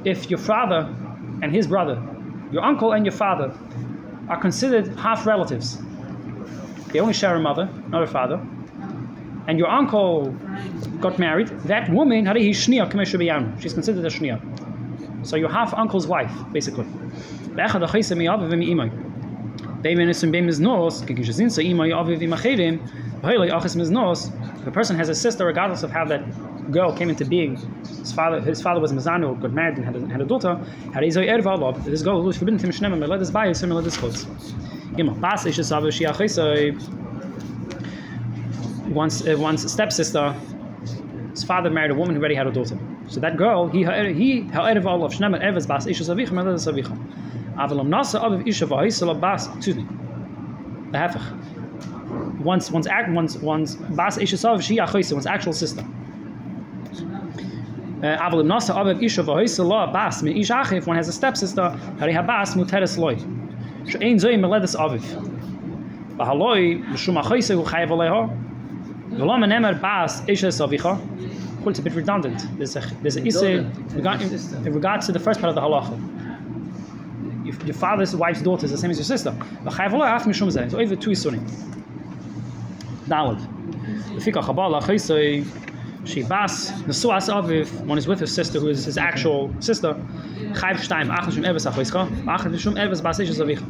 if 0.03 0.29
your 0.29 0.39
father 0.39 0.93
and 1.41 1.53
his 1.53 1.67
brother, 1.67 2.01
your 2.51 2.63
uncle 2.63 2.93
and 2.93 3.05
your 3.05 3.13
father, 3.13 3.53
are 4.29 4.39
considered 4.39 4.87
half 4.97 5.25
relatives. 5.25 5.77
They 6.87 6.99
only 6.99 7.13
share 7.13 7.35
a 7.35 7.39
mother, 7.39 7.69
not 7.89 8.03
a 8.03 8.07
father. 8.07 8.39
And 9.47 9.57
your 9.57 9.67
uncle 9.69 10.31
got 10.99 11.17
married. 11.19 11.47
That 11.65 11.89
woman, 11.89 12.25
she's 12.35 13.73
considered 13.73 14.05
a 14.05 14.09
shnia. 14.09 14.39
So 15.25 15.35
you're 15.35 15.49
half 15.49 15.73
uncle's 15.73 16.07
wife, 16.07 16.31
basically. 16.51 16.85
If 24.61 24.67
a 24.67 24.71
person 24.71 24.95
has 24.95 25.09
a 25.09 25.15
sister, 25.15 25.43
regardless 25.43 25.81
of 25.81 25.89
how 25.89 26.05
that 26.05 26.71
girl 26.71 26.95
came 26.95 27.09
into 27.09 27.25
being, 27.25 27.57
his 27.87 28.11
father 28.13 28.39
his 28.39 28.61
father 28.61 28.79
was 28.79 28.93
Mizano, 28.93 29.39
got 29.41 29.51
married 29.51 29.77
and 29.77 29.85
had 29.85 29.95
a, 29.95 30.07
had 30.07 30.21
a 30.21 30.25
daughter, 30.25 30.55
had 30.93 31.03
Izoi 31.03 31.27
Erva 31.27 31.59
Lob, 31.59 31.83
this 31.83 32.03
girl 32.03 32.21
was 32.21 32.37
forbidden 32.37 32.59
to 32.59 32.85
and 32.85 32.99
let 32.99 33.19
this 33.19 33.31
buy, 33.31 33.51
so 33.51 33.65
let 33.65 33.83
this 33.83 33.97
chutz. 33.97 34.25
Gimel, 34.95 35.19
Bas 35.19 35.47
ish 35.47 35.57
esav 35.57 35.91
shi 35.91 36.05
achaisa, 36.05 36.71
once 38.91 39.27
uh, 39.27 39.35
one's 39.37 39.71
stepsister, 39.71 40.33
his 41.31 41.43
father 41.43 41.71
married 41.71 41.91
a 41.91 41.95
woman 41.95 42.15
who 42.15 42.21
already 42.21 42.35
had 42.35 42.45
a 42.45 42.51
daughter. 42.51 42.77
So 43.07 43.19
that 43.19 43.37
girl, 43.37 43.67
he 43.67 43.79
he 43.79 44.41
ha'erev 44.41 44.85
olav 44.85 45.11
shnemer 45.11 45.41
evas 45.43 45.67
bas 45.67 45.87
isha 45.87 46.03
savicha 46.03 46.29
melad 46.29 46.59
savicha. 46.59 46.95
Avalom 47.55 47.87
nasa 47.87 48.21
aviv 48.21 48.47
isha 48.47 48.67
v'haisel 48.67 49.19
bas. 49.19 49.47
Excuse 49.55 49.77
me. 49.77 49.87
The 50.91 50.97
hefech. 50.97 51.40
Once 52.43 52.71
once 52.71 52.87
act 52.87 53.09
once 53.11 53.37
once 53.37 53.75
bas 53.75 54.17
isha 54.17 54.37
she 54.61 54.77
achoisa 54.77 55.13
one's 55.13 55.25
actual 55.25 55.53
sister. 55.53 55.81
Uh, 58.03 58.17
Avalom 58.17 58.47
nasa 58.47 58.73
aviv 58.75 59.01
isha 59.03 59.23
v'haisel 59.23 59.93
bas 59.93 60.23
min 60.23 60.35
achif. 60.35 60.87
One 60.87 60.95
has 60.95 61.07
a 61.07 61.13
stepsister. 61.13 61.69
Hari 61.99 62.13
habas 62.13 62.55
muteres 62.55 62.97
loy. 62.97 63.15
She'ein 63.89 64.17
zoy 64.17 64.35
meledes 64.39 64.75
aviv. 64.75 65.03
V'haloi 66.17 66.83
mishum 66.85 67.21
achoisa 67.21 67.55
hu 67.55 67.63
chayav 67.63 67.89
aleha. 67.89 68.29
V'lama 69.11 69.45
nemer 69.45 69.79
bas 69.79 70.23
isha 70.27 70.47
savicha. 70.47 70.99
It's 71.67 71.77
a 71.77 71.81
bit 71.83 71.93
redundant. 71.93 72.43
There's 72.57 72.75
a 72.75 72.81
there's 73.03 73.17
a 73.17 73.25
issue 73.25 73.45
in, 73.45 73.71
regards 73.93 75.05
to 75.05 75.11
the 75.11 75.19
first 75.19 75.39
part 75.39 75.49
of 75.49 75.55
the 75.55 75.61
halacha. 75.61 75.95
Your, 77.65 77.75
father's 77.75 78.15
wife's 78.15 78.41
daughter 78.41 78.65
is 78.65 78.71
the 78.71 78.77
same 78.77 78.89
as 78.89 78.97
your 78.97 79.05
sister. 79.05 79.35
So 79.69 80.79
over 80.79 80.95
two 80.95 81.11
is 81.11 81.21
sunni. 81.21 81.39
Dalad. 83.11 83.39
Lefika 84.15 84.41
chabala 84.41 84.81
chaysay 84.81 85.45
she 86.05 86.23
bas 86.23 86.71
nesuas 86.87 87.27
aviv. 87.29 87.67
One 87.85 87.97
is 87.97 88.07
with 88.07 88.19
his 88.21 88.33
sister, 88.33 88.59
who 88.59 88.69
is 88.69 88.85
his 88.85 88.97
actual 88.97 89.53
sister. 89.59 89.93
Chayv 90.59 90.77
shtaim 90.85 91.07
achas 91.15 91.33
shum 91.33 91.43
evas 91.43 91.69
achoyska. 91.69 92.01
Achas 92.25 92.59
shum 92.59 92.75
evas 92.75 93.03
bas 93.03 93.19
isha 93.19 93.33
zavich. 93.33 93.61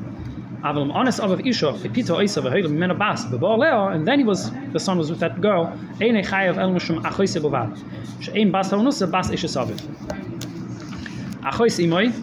Avalum 0.63 0.93
honest 0.93 1.19
of 1.19 1.39
Isha, 1.43 1.73
Pito 1.89 2.23
Isa 2.23 2.39
v'Heilim 2.39 2.73
Mena 2.73 2.93
Bas, 2.93 3.25
Leo, 3.32 3.88
and 3.88 4.08
then 4.08 4.19
he 4.19 4.23
was 4.23 4.51
the 4.73 4.80
son 4.80 4.99
was 4.99 5.10
with 5.10 5.19
that 5.19 5.41
girl. 5.41 5.75
Ein 5.99 6.23
Chayav 6.23 6.58
El 6.58 6.71
Mishum 6.71 7.01
Achoyse 7.01 7.41
Bovad. 7.41 7.75
She'ein 8.21 8.51
Bas 8.51 8.69
Hanusa 8.69 9.10
Bas 9.10 9.32
Isha 9.32 9.47
Saviv. 9.47 9.80
Achoyse 11.41 11.80
Imoy, 11.84 12.13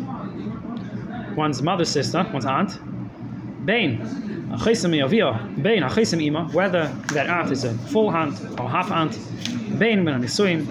one's 1.34 1.62
mother's 1.62 1.88
sister, 1.88 2.24
one's 2.32 2.46
aunt. 2.46 2.78
Bain, 3.66 3.98
Whether 6.52 6.88
that 7.12 7.26
aunt 7.28 7.50
is 7.50 7.64
a 7.64 7.74
full 7.74 8.10
aunt 8.10 8.60
or 8.60 8.68
half 8.68 8.90
aunt. 8.90 9.18
Bain 9.78 10.04
Ben 10.04 10.20
Anisuin, 10.20 10.66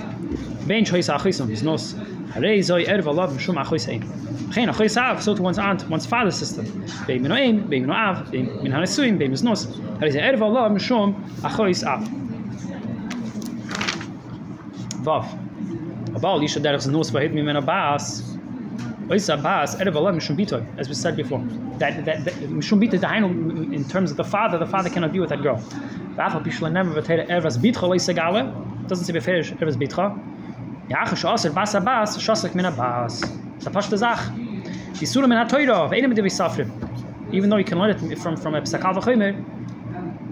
Bain 0.67 0.83
Choyse 0.83 1.09
Achoyse 1.13 1.41
Miznos. 1.41 1.93
Harei 2.33 2.59
Zoi 2.59 2.85
Erva 2.87 3.13
Lav 3.13 3.31
Mishum 3.31 3.57
Achoyse 3.63 3.89
Ein. 3.89 4.27
Geen 4.51 4.69
achoy 4.69 4.89
sav, 4.89 5.21
so 5.21 5.35
to 5.35 5.41
one's 5.41 5.59
aunt, 5.59 5.87
one's 5.89 6.05
father's 6.05 6.35
sister. 6.35 6.63
Beim 7.05 7.21
mino 7.21 7.35
ein, 7.35 7.67
beim 7.67 7.81
mino 7.81 7.93
av, 7.93 8.31
beim 8.31 8.45
min 8.63 8.71
hanasuim, 8.71 9.17
beim 9.19 9.33
is 9.33 9.43
nos. 9.43 9.65
Har 9.99 10.07
is 10.07 10.15
a 10.15 10.19
erva 10.19 10.43
Allah 10.43 10.69
mishum 10.69 11.13
achoy 11.41 11.75
sav. 11.75 12.01
Vav. 15.03 15.25
Abal 16.15 16.41
yisha 16.41 16.61
derech 16.61 16.87
nos 16.89 17.11
vahid 17.11 17.33
mi 17.33 17.61
bas. 17.61 18.36
As 19.09 20.87
we 20.89 20.93
said 20.93 21.15
before. 21.15 21.39
That, 21.77 22.05
that, 22.05 22.25
mishum 22.25 23.73
in 23.73 23.83
terms 23.85 24.11
of 24.11 24.17
the 24.17 24.23
father, 24.23 24.57
the 24.57 24.65
father 24.65 24.89
cannot 24.89 25.13
be 25.13 25.19
with 25.19 25.29
that 25.29 25.41
girl. 25.41 25.63
Doesn't 28.87 29.05
say. 29.05 29.13
Even 37.31 37.49
though 37.49 37.57
you 37.57 37.65
can 37.65 37.79
learn 37.79 37.89
it 37.89 38.19
from, 38.19 38.37
from 38.37 38.55
a 38.55 38.61
psakal 38.61 38.95
v'chomer, 38.95 39.56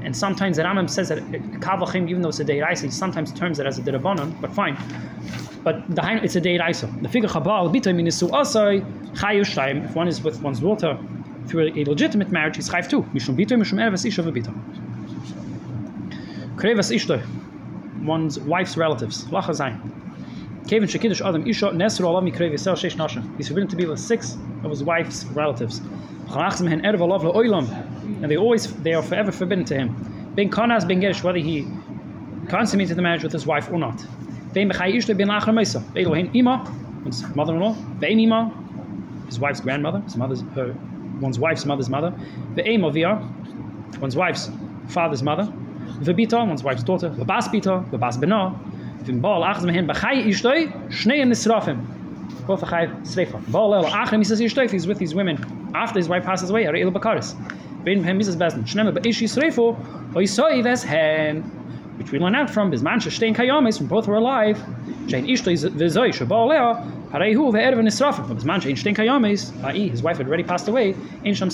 and 0.06 0.16
sometimes 0.16 0.58
the 0.58 0.64
Rambam 0.64 0.90
says 0.90 1.10
that 1.10 1.20
kavachim, 1.20 2.10
even 2.10 2.22
though 2.22 2.30
it's 2.30 2.40
a 2.40 2.46
deiraisa, 2.46 2.84
he 2.84 2.92
sometimes 2.92 3.32
terms 3.34 3.60
it 3.60 3.66
as 3.66 3.80
a 3.80 3.82
derabanan, 3.82 4.40
but 4.40 4.54
fine. 4.54 4.78
But 5.64 5.84
the 5.94 6.20
it's 6.24 6.36
a 6.36 6.42
deiraisa. 6.42 7.02
The 7.02 7.10
figure 7.10 7.28
chabal 7.28 7.74
bitoy 7.74 7.96
minisu 7.96 8.30
asay 8.30 8.86
chayu 9.14 9.42
shayim. 9.42 9.84
If 9.86 9.96
one 9.96 10.08
is 10.08 10.22
with 10.22 10.42
one's 10.42 10.60
daughter 10.60 10.98
through 11.48 11.74
a 11.76 11.84
legitimate 11.86 12.30
marriage, 12.32 12.56
he's 12.56 12.70
chayv 12.70 12.88
too. 12.90 13.02
Mishum 13.14 13.36
bitoy 13.36 13.58
mishum 13.60 13.80
ervas 13.80 14.06
isha 14.06 14.22
v'bitoy. 14.22 14.54
Krevas 16.56 16.92
ishtoy, 16.96 17.26
one's 18.06 18.40
wife's 18.40 18.78
relatives. 18.78 19.26
Lacha 19.26 19.50
zayin. 19.50 19.80
Kevin 20.68 20.90
Shekidish 20.90 21.24
Adam 21.24 21.46
Isha 21.48 21.68
Nesru 21.68 22.06
Allah 22.06 22.22
Mikrev 22.24 22.52
Yisrael 22.52 22.76
Sheish 22.76 22.96
Nashim. 22.96 23.38
He's 23.38 23.48
forbidden 23.50 23.70
to 23.70 23.76
be 23.76 23.86
with 23.86 24.00
six 24.00 24.36
of 24.64 24.72
his 24.72 24.84
wife's 24.84 25.24
relatives. 25.26 25.80
And 28.06 28.32
they 28.32 28.38
always 28.38 28.72
they 28.84 28.94
are 28.94 29.04
forever 29.04 29.32
forbidden 29.32 29.66
to 29.66 29.76
him. 29.76 30.34
Ben 30.36 30.50
Kanas 30.50 30.88
Ben 30.88 31.02
Gerish, 31.02 31.24
whether 31.24 31.40
he 31.40 31.68
consummated 32.48 32.96
the 32.98 33.02
marriage 33.02 33.24
with 33.24 33.32
his 33.32 33.46
wife 33.46 33.70
or 33.72 33.80
not. 33.80 34.06
Ben 34.54 34.70
Bechai 34.70 34.94
Ishta 34.94 35.18
Ben 35.18 35.28
Lachar 35.28 35.54
Mesa. 35.54 35.84
Elohim 35.96 36.30
Ima, 36.34 36.66
his 37.06 37.24
mother-in-law. 37.36 37.74
Ben 38.00 38.20
his 39.26 39.40
wife's 39.40 39.60
grandmother, 39.60 40.00
his 40.02 40.16
mother's 40.16 40.42
her 40.54 40.76
one's 41.20 41.40
wife's 41.40 41.66
mother's 41.66 41.90
mother. 41.90 42.14
Avia, 42.58 43.16
one's 44.00 44.16
wife's 44.16 44.50
father's 44.88 45.24
mother. 45.24 45.52
Vebita, 46.00 46.48
one's 46.48 46.64
wife's 46.64 46.84
daughter. 46.84 47.10
Vebas 47.10 47.48
Bita, 47.48 47.90
Vebas 47.90 48.18
Benah. 48.18 48.58
Vim 49.04 49.20
Baal 49.20 49.44
achz 49.44 49.64
mehen 49.64 49.88
bachai 49.88 50.26
ishtoi, 50.26 50.72
shnei 50.90 51.24
nisrafim. 51.24 51.84
Both 52.46 52.62
achai 52.62 52.90
sreifa. 53.02 53.40
Baal 53.52 53.76
el 53.76 53.86
achim, 53.88 54.20
he 54.20 54.24
says 54.24 54.40
he's 54.40 54.88
with 54.88 54.98
these 55.00 55.16
women 55.16 55.38
after 55.76 56.00
his 56.00 56.08
wife 56.08 56.24
passes 56.24 56.50
away, 56.50 56.66
are 56.66 56.76
el 56.76 56.92
bakaris 56.92 57.36
wen 57.86 58.04
hem 58.04 58.20
besen 58.20 58.94
be 58.94 59.10
ishi 59.10 59.28
oi 60.16 60.26
hen. 60.84 61.44
Which 61.98 62.12
we 62.12 62.20
learn 62.20 62.36
out 62.36 62.50
from 62.50 62.72
his 62.72 62.84
manche 62.84 63.08
shtein 63.08 63.36
kayamis 63.36 63.78
from 63.78 63.88
both 63.88 64.08
were 64.08 64.16
alive. 64.16 64.58
Shein 65.08 65.30
ishto 65.30 65.52
is 65.52 65.64
vezoi 65.64 66.12
hu 67.34 67.52
ve 67.52 67.60
erven 67.60 68.28
from 68.28 68.36
his 69.90 70.04
wife 70.04 70.18
had 70.18 70.28
already 70.28 70.44
passed 70.44 70.68
away 70.68 70.96
in 71.24 71.34
sham 71.34 71.50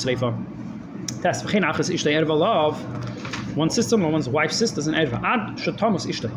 das 1.21 1.43
erva 1.43 2.37
love 2.37 3.55
one 3.55 3.69
sister 3.69 3.95
and 3.95 4.11
one's 4.11 4.27
wife's 4.27 4.55
sister 4.55 4.79
is 4.79 4.87
an 4.87 4.95
erva 4.95 5.21
ad 5.23 5.57
ishto 6.07 6.31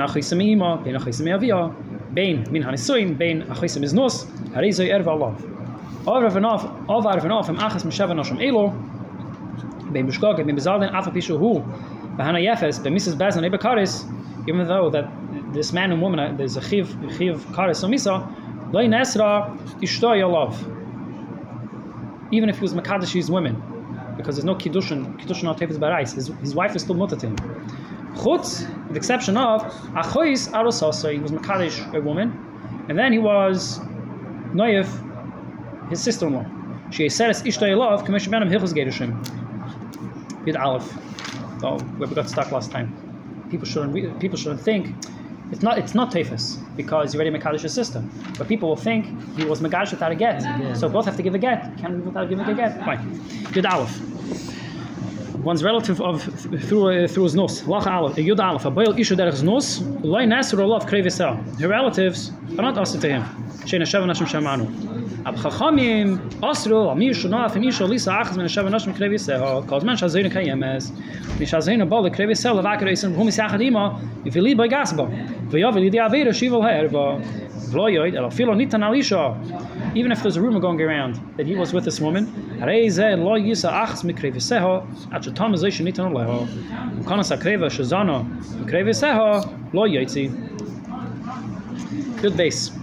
achis 0.00 0.32
meima 0.34 0.84
achis 0.96 1.20
meavia 1.20 1.72
min 2.50 2.64
achis 2.64 2.88
zoi 4.72 4.88
erva 4.88 5.18
love 5.18 5.44
Over 6.06 6.38
and 6.38 6.46
off, 6.46 6.64
over 6.88 7.08
and 7.10 7.32
off, 7.32 7.48
achas 7.48 7.84
elo, 8.40 8.70
Bemushkoket, 9.92 10.46
Bemizaldin, 10.46 10.92
Afa 10.92 11.10
Pishu 11.10 11.38
Hu, 11.38 11.60
Bahana 12.16 12.42
Yefes, 12.42 12.80
Bemisas 12.80 13.16
Baz 13.16 13.36
Ebekaris, 13.36 14.04
even 14.48 14.66
though 14.66 14.90
that 14.90 15.10
this 15.52 15.72
man 15.72 15.92
and 15.92 16.00
woman, 16.02 16.20
uh, 16.20 16.32
there's 16.36 16.56
a 16.56 16.60
Chiv, 16.60 16.88
Chiv 17.16 17.44
Karis 17.48 17.84
Omisa, 17.84 18.72
Lay 18.72 18.86
Nesra, 18.86 19.56
Ishto 19.80 20.30
Love. 20.30 20.58
Even 22.32 22.48
if 22.48 22.56
he 22.56 22.62
was 22.62 22.74
Makadashi's 22.74 23.30
women, 23.30 23.62
because 24.16 24.36
there's 24.36 24.44
no 24.44 24.54
Kiddushin, 24.54 25.18
Kiddushin 25.20 25.44
not 25.44 25.58
Tefes 25.58 25.78
Barais, 25.78 26.12
his, 26.12 26.28
his 26.40 26.54
wife 26.54 26.74
is 26.76 26.82
still 26.82 26.96
Mutatim. 26.96 27.36
Chutz, 28.16 28.66
with 28.88 28.96
exception 28.96 29.36
of 29.36 29.62
Achois 29.94 30.50
Arosasa, 30.52 31.12
he 31.12 31.18
was 31.18 31.30
Makadish, 31.30 31.94
a 31.94 32.00
woman, 32.00 32.32
and 32.88 32.98
then 32.98 33.12
he 33.12 33.18
was 33.18 33.78
Noyev, 34.52 34.88
his 35.90 36.02
sister 36.02 36.26
in 36.26 36.34
law. 36.34 36.46
She 36.90 37.08
said, 37.08 37.30
Ishtai 37.30 37.76
Love, 37.76 38.04
Commission 38.04 38.30
Benham 38.30 38.48
Hilchus 38.48 38.72
Gedishim. 38.72 39.37
Bid 40.48 40.56
Aleph. 40.56 40.90
Oh, 41.62 41.78
where 41.98 42.08
we 42.08 42.14
got 42.14 42.26
stuck 42.26 42.50
last 42.52 42.70
time. 42.70 42.88
People 43.50 43.66
shouldn't 43.66 44.18
people 44.18 44.38
shouldn't 44.38 44.62
think 44.62 44.94
it's 45.52 45.62
not 45.62 45.76
it's 45.76 45.94
not 45.94 46.10
Tefus 46.10 46.44
because 46.74 47.12
you 47.12 47.20
already 47.20 47.36
Makadish 47.36 47.60
his 47.60 47.74
system. 47.74 48.10
But 48.38 48.48
people 48.48 48.66
will 48.70 48.82
think 48.88 49.04
he 49.36 49.44
was 49.44 49.60
Makadish 49.60 49.90
without 49.90 50.10
a 50.10 50.14
get. 50.14 50.40
Yeah. 50.40 50.72
So 50.72 50.88
both 50.88 51.04
have 51.04 51.18
to 51.18 51.22
give 51.22 51.34
a 51.34 51.38
get. 51.38 51.76
Can't 51.76 51.98
be 51.98 52.02
without 52.02 52.30
giving 52.30 52.46
a 52.46 52.54
get. 52.54 52.82
Fine. 52.82 53.20
Bid 53.52 53.66
Aleph 53.66 53.94
one's 55.44 55.62
relative 55.62 56.00
of 56.00 56.22
through 56.66 57.04
uh, 57.04 57.08
through 57.08 57.24
his 57.24 57.34
nose. 57.34 57.60
Lach 57.62 57.86
aleph, 57.86 58.16
a 58.16 58.22
yud 58.22 58.40
aleph, 58.40 58.64
a 58.64 58.70
boil 58.70 58.94
ishu 58.94 59.14
derech 59.16 59.42
nose, 59.42 59.82
loy 60.12 60.24
nesru 60.24 60.60
olav 60.60 60.86
krevisel. 60.86 61.34
Her 61.60 61.68
relatives 61.68 62.32
are 62.56 62.62
not 62.68 62.78
asked 62.78 63.00
to 63.02 63.08
him. 63.08 63.22
Shein 63.68 63.80
hashem 63.80 64.02
nashim 64.04 64.26
shamanu. 64.26 65.07
Ab 65.28 65.36
chachamim 65.36 66.18
asru 66.40 66.90
am 66.90 67.00
yishu 67.00 67.28
naf 67.28 67.54
im 67.54 67.62
yishu 67.62 67.86
lisa 67.86 68.12
achaz 68.12 68.40
hashem 68.40 68.64
men 68.64 68.72
yoid, 77.92 78.14
elo 78.14 78.30
nitan 78.54 78.82
al. 78.82 78.94
Even 79.94 80.12
if 80.12 80.22
there's 80.22 80.36
a 80.38 80.40
rumor 80.40 80.60
going 80.60 80.80
around 80.80 81.20
that 81.36 81.46
he 81.46 81.54
was 81.54 81.74
with 81.74 81.84
this 81.84 82.00
woman. 82.00 82.24
Good 92.22 92.36
base. 92.36 92.77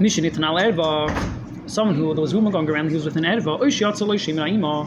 Mishin 0.00 0.24
nitan 0.24 0.44
al 0.44 0.56
erva, 0.56 1.70
someone 1.70 1.94
who, 1.94 2.14
there 2.14 2.22
was 2.22 2.34
rumor 2.34 2.50
going 2.50 2.68
around, 2.68 2.88
he 2.88 2.94
was 2.94 3.04
with 3.04 3.16
an 3.16 3.24
erva, 3.24 3.60
oish 3.60 3.80
yatsa 3.80 4.06
lo 4.06 4.14
shimra 4.14 4.48
ima, 4.50 4.84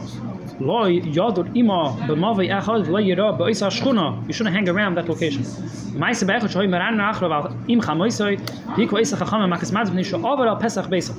lo 0.60 0.84
yadur 0.84 1.48
ima, 1.56 1.96
b'mavei 2.06 2.50
echad, 2.50 2.88
lo 2.88 3.00
yira, 3.00 3.38
b'oisa 3.38 3.70
shchuna. 3.70 4.26
You 4.26 4.32
shouldn't 4.32 4.54
hang 4.54 4.68
around 4.68 4.96
that 4.96 5.08
location. 5.08 5.42
Meise 5.42 6.24
bechot 6.24 6.50
shoy 6.50 6.68
meran 6.68 6.96
nachro, 6.96 7.28
val 7.28 7.56
im 7.68 7.80
chamoisoi, 7.80 8.38
hiko 8.74 9.00
isa 9.00 9.16
chacham, 9.16 9.48
makis 9.48 9.70
madz 9.72 9.90
b'nisho, 9.90 10.22
over 10.24 10.46
al 10.48 10.56
pesach 10.56 10.90
besa. 10.90 11.14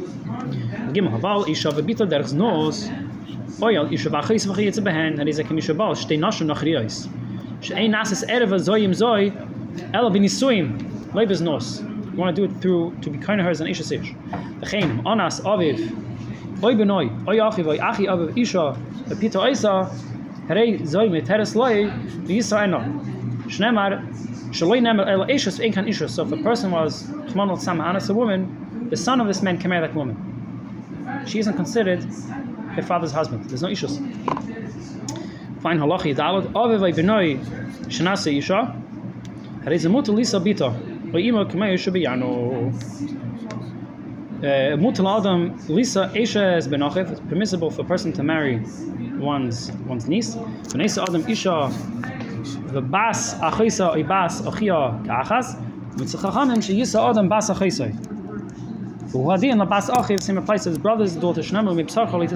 Gim 0.94 1.08
haval, 1.08 1.48
isha 1.48 1.70
v'bita 1.70 2.06
derch 2.08 2.34
znos, 2.34 2.90
oyal, 3.62 3.92
isha 3.92 4.10
v'achis 4.10 4.46
v'chiyetze 4.48 4.84
behen, 4.84 5.18
and 5.18 5.28
he's 5.28 5.38
like, 5.38 5.50
isha 5.50 5.74
bal, 5.74 5.96
shtei 5.96 6.20
nashim 6.20 6.48
nach 6.48 6.60
riyos. 6.60 7.08
She'ein 7.62 7.94
nasis 7.94 8.24
erev 8.30 8.50
zoyim 8.50 8.92
zoy, 8.92 9.32
ela 9.94 10.12
b'nisuim, 10.12 11.14
lo 11.16 11.26
beznos. 11.26 11.87
You 12.18 12.22
want 12.24 12.36
to 12.36 12.48
do 12.48 12.52
it 12.52 12.62
through, 12.64 12.98
to 13.04 13.12
be 13.12 13.20
kind 13.20 13.40
of 13.40 13.46
hers 13.46 13.62
and 13.62 13.70
isha 13.70 13.84
sich. 13.84 14.16
V'chein, 14.60 15.04
onas, 15.04 15.40
aviv, 15.42 15.78
oy 16.64 16.74
benoi, 16.74 17.28
oy 17.28 17.36
achiv, 17.36 17.68
oy 17.68 17.78
achi 17.78 18.08
aviv, 18.08 18.36
isha, 18.36 18.76
v'pita 19.10 19.40
oisa, 19.40 19.88
herei 20.48 20.82
zoy 20.82 21.12
mit 21.12 21.26
teres 21.28 21.56
loy, 21.56 21.86
v'yisa 22.26 22.64
eno. 22.64 22.80
Shnemar, 23.46 24.02
shaloi 24.50 24.82
nemer 24.82 25.08
el 25.08 25.28
ishus 25.28 25.60
v'ein 25.60 25.72
kan 25.72 25.86
ishus. 25.86 26.10
So 26.10 26.24
if 26.24 26.32
a 26.32 26.38
person 26.38 26.72
was, 26.72 27.06
Chman 27.32 27.52
al 27.52 27.58
Samahanas, 27.58 28.10
a 28.10 28.16
woman, 28.16 28.88
the 28.90 28.98
son 28.98 29.22
of 29.22 29.28
this 29.28 29.44
man 29.44 29.60
can 29.60 29.70
marry 29.70 29.86
that 29.86 29.96
woman. 29.96 30.18
She 31.28 31.38
isn't 31.38 31.54
considered 31.54 32.04
her 32.04 32.82
father's 32.82 33.12
husband. 33.12 33.48
There's 33.48 33.62
no 33.62 33.70
issues. 33.70 33.98
Fine 35.60 35.78
halachi 35.78 36.16
dalad 36.16 36.52
aviv 36.54 36.82
oy 36.82 36.94
benoi 36.94 37.38
shenase 37.90 38.36
isha. 38.36 38.76
Harei 39.60 39.78
zemut 39.78 40.08
lisa 40.08 40.40
bita. 40.40 40.97
Oy 41.14 41.28
imo 41.28 41.46
kemay 41.46 41.74
isha 41.74 41.90
biyano. 41.90 42.68
Uh, 44.40 44.76
Mutal 44.78 45.08
adam 45.08 45.58
lisa 45.70 46.12
is 46.14 46.68
benachiv. 46.68 47.10
It's 47.12 47.22
permissible 47.22 47.72
for 47.72 47.84
a 47.84 47.86
person 47.86 48.12
to 48.12 48.24
marry 48.24 48.60
one's 49.18 49.72
one's 49.88 50.10
niece. 50.10 50.36
V'nesa 50.36 51.04
adam 51.04 51.26
isha 51.30 51.72
v'bas 52.74 53.40
achisa 53.40 53.96
oy 53.96 54.04
bas 54.04 54.42
achia 54.42 55.02
ka'achas. 55.08 55.56
Mitzchachamim 55.96 56.58
sheyisa 56.58 57.10
adam 57.10 57.30
bas 57.30 57.50
achisai. 57.50 57.94
Who 59.14 59.20
hadin 59.30 59.58
la 59.60 59.66
bas 59.66 59.90
achiv 59.90 60.22
same 60.22 60.40
applies 60.40 60.64
to 60.66 60.70
his 60.72 60.78
brother's 60.78 61.16
daughter 61.16 61.42
Shnemu 61.42 61.74
mipsar 61.74 62.12
chali 62.12 62.28
to. 62.28 62.36